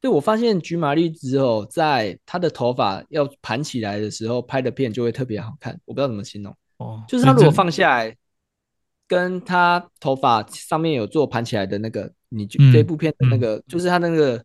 [0.00, 5.78] 对，我发现菊玛丽之后，在她的头发要盘起来的时候拍的片就会特别好看。
[5.84, 8.16] 我不知道怎么形容，哦，就是她如果放下来，
[9.08, 12.12] 跟她头发上面有做盘起来的那个。
[12.28, 14.44] 你就这部片的那个，嗯、就是她那个，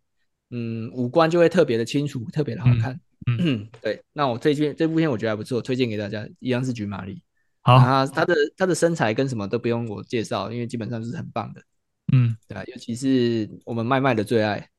[0.52, 2.94] 嗯，五官就会特别的清楚，特别的好看。
[3.26, 4.00] 嗯，嗯 对。
[4.14, 7.24] 那我这片这部片我觉得还不错，推荐给大家，一样是菊玛丽。
[7.62, 11.62] 好，她她的她的身材跟什么都不用我介绍，因为基本上就是很棒的。
[12.14, 14.70] 嗯，对啊，尤其是我们麦麦的最爱。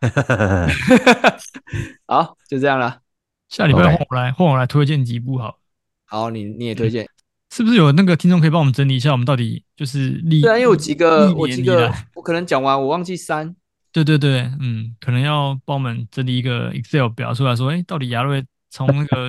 [2.06, 3.00] 好，就这样了。
[3.48, 5.58] 下礼拜换我来换我来推荐几部好。
[6.06, 7.06] 好，你你也推荐。
[7.52, 9.10] 是不是有那个听众可以帮我们整理一下？
[9.10, 13.56] 我们到底就是历对啊，因为有几个，我几个，我可能讲完，我忘记删。
[13.92, 19.28] 对对对，嗯，可能要帮我们整理一个 Excel 表出来说，哎，到底亚瑞从那个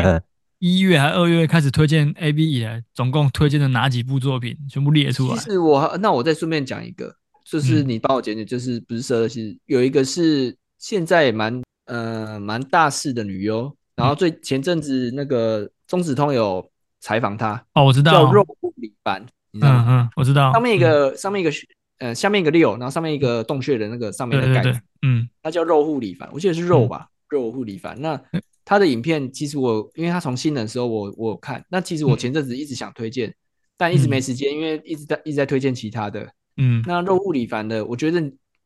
[0.60, 5.36] 一月还二月开始推荐 A B 以来，总共推荐的哪几部作品，全部列出来。
[5.36, 7.16] 其实我那我再顺便讲一个，
[7.60, 16.66] 就是你帮我检检，就是不是说是有一个是现在蛮呃蛮大势的女优，然后最前阵子那个中子通有。
[17.04, 19.84] 采访她哦，我知道叫肉护里帆，你知道吗？
[19.88, 20.52] 嗯嗯，我知道。
[20.52, 21.50] 上面一个上面一个
[21.98, 28.00] 呃下面一个六，然后上面一个洞穴的那个上面的盖子，对对对，嗯，他叫肉护理凡，我记得是肉吧，肉护理凡。
[28.00, 28.22] 那
[28.64, 33.34] 他的影片其实我因为他从新人的时候我我有看，那其实我前阵子一直想推荐，
[33.76, 36.32] 但一直没时间，因为一直在一直在推荐其他的。
[36.56, 38.20] 嗯，那肉户里凡的，我觉得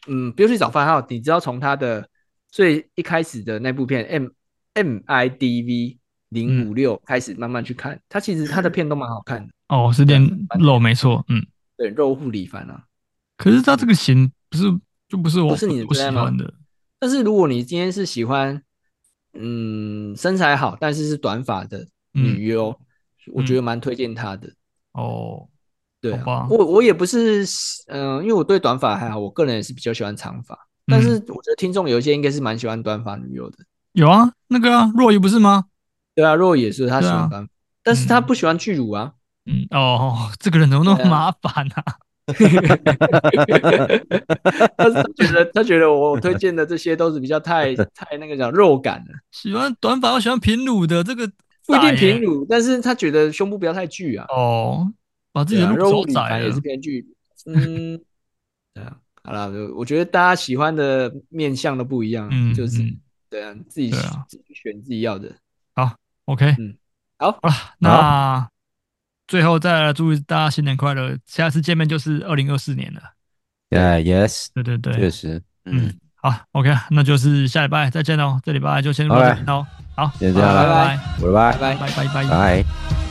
[0.07, 2.09] 嗯不用去找番号，你只要从他的
[2.51, 4.29] 最一开始的那部片 M
[4.75, 5.99] M I D V。
[6.31, 10.21] 零五六开始慢慢去看，他其实他的片都蛮好看的哦，是练
[10.59, 11.47] 肉没错，嗯，
[11.77, 12.83] 对，肉户里凡啊。
[13.37, 14.65] 可是他这个型不是
[15.09, 16.53] 就不是我不是你不喜欢的。
[16.99, 18.61] 但是如果你今天是喜欢，
[19.35, 22.77] 嗯，身材好但是是短发的女优，
[23.33, 24.53] 我觉得蛮推荐她的。
[24.93, 25.49] 哦，
[26.01, 27.45] 对啊，我我也不是，
[27.89, 30.57] 嗯，因为我对短发还好，我个人也是比较喜欢长发。
[30.87, 33.57] 但是我觉得听众有一些应该是蛮喜欢短发女友的。
[33.93, 35.65] 有啊，那个啊，若仪不是吗？
[36.15, 37.47] 对啊，若也是他喜欢短
[37.83, 39.13] 但是他不喜欢巨乳啊。
[39.47, 41.85] 嗯哦，这个人怎么那么麻烦啊？
[44.77, 49.13] 他是觉得他觉得我推荐的这些都是比较太太那个叫肉感的。
[49.31, 51.31] 喜欢短发，我喜欢平乳的，这个
[51.67, 54.27] 不一定平乳，但是他觉得胸部不要太巨啊。
[54.29, 54.89] 哦，
[55.37, 57.07] 把自己的肉里反也是编剧。
[57.45, 58.01] 嗯，
[58.73, 62.83] 对啊，好了，我觉得大家喜欢的面相都不一样，嗯，就是
[63.29, 65.31] 对啊，自己自己选自己要的。
[65.75, 65.93] 好。
[66.25, 66.75] OK，嗯，
[67.19, 68.49] 好，好了，那
[69.29, 73.01] 最后再来祝大家新年快乐，下次见面就是二零二四年了。
[73.71, 79.65] Yeah, yes，对对对，确实，嗯，好，OK，那就是下礼拜再见喽，这礼拜就先录到这里喽，
[79.95, 83.06] 好，先这样，拜拜，拜拜，拜拜，拜拜，拜。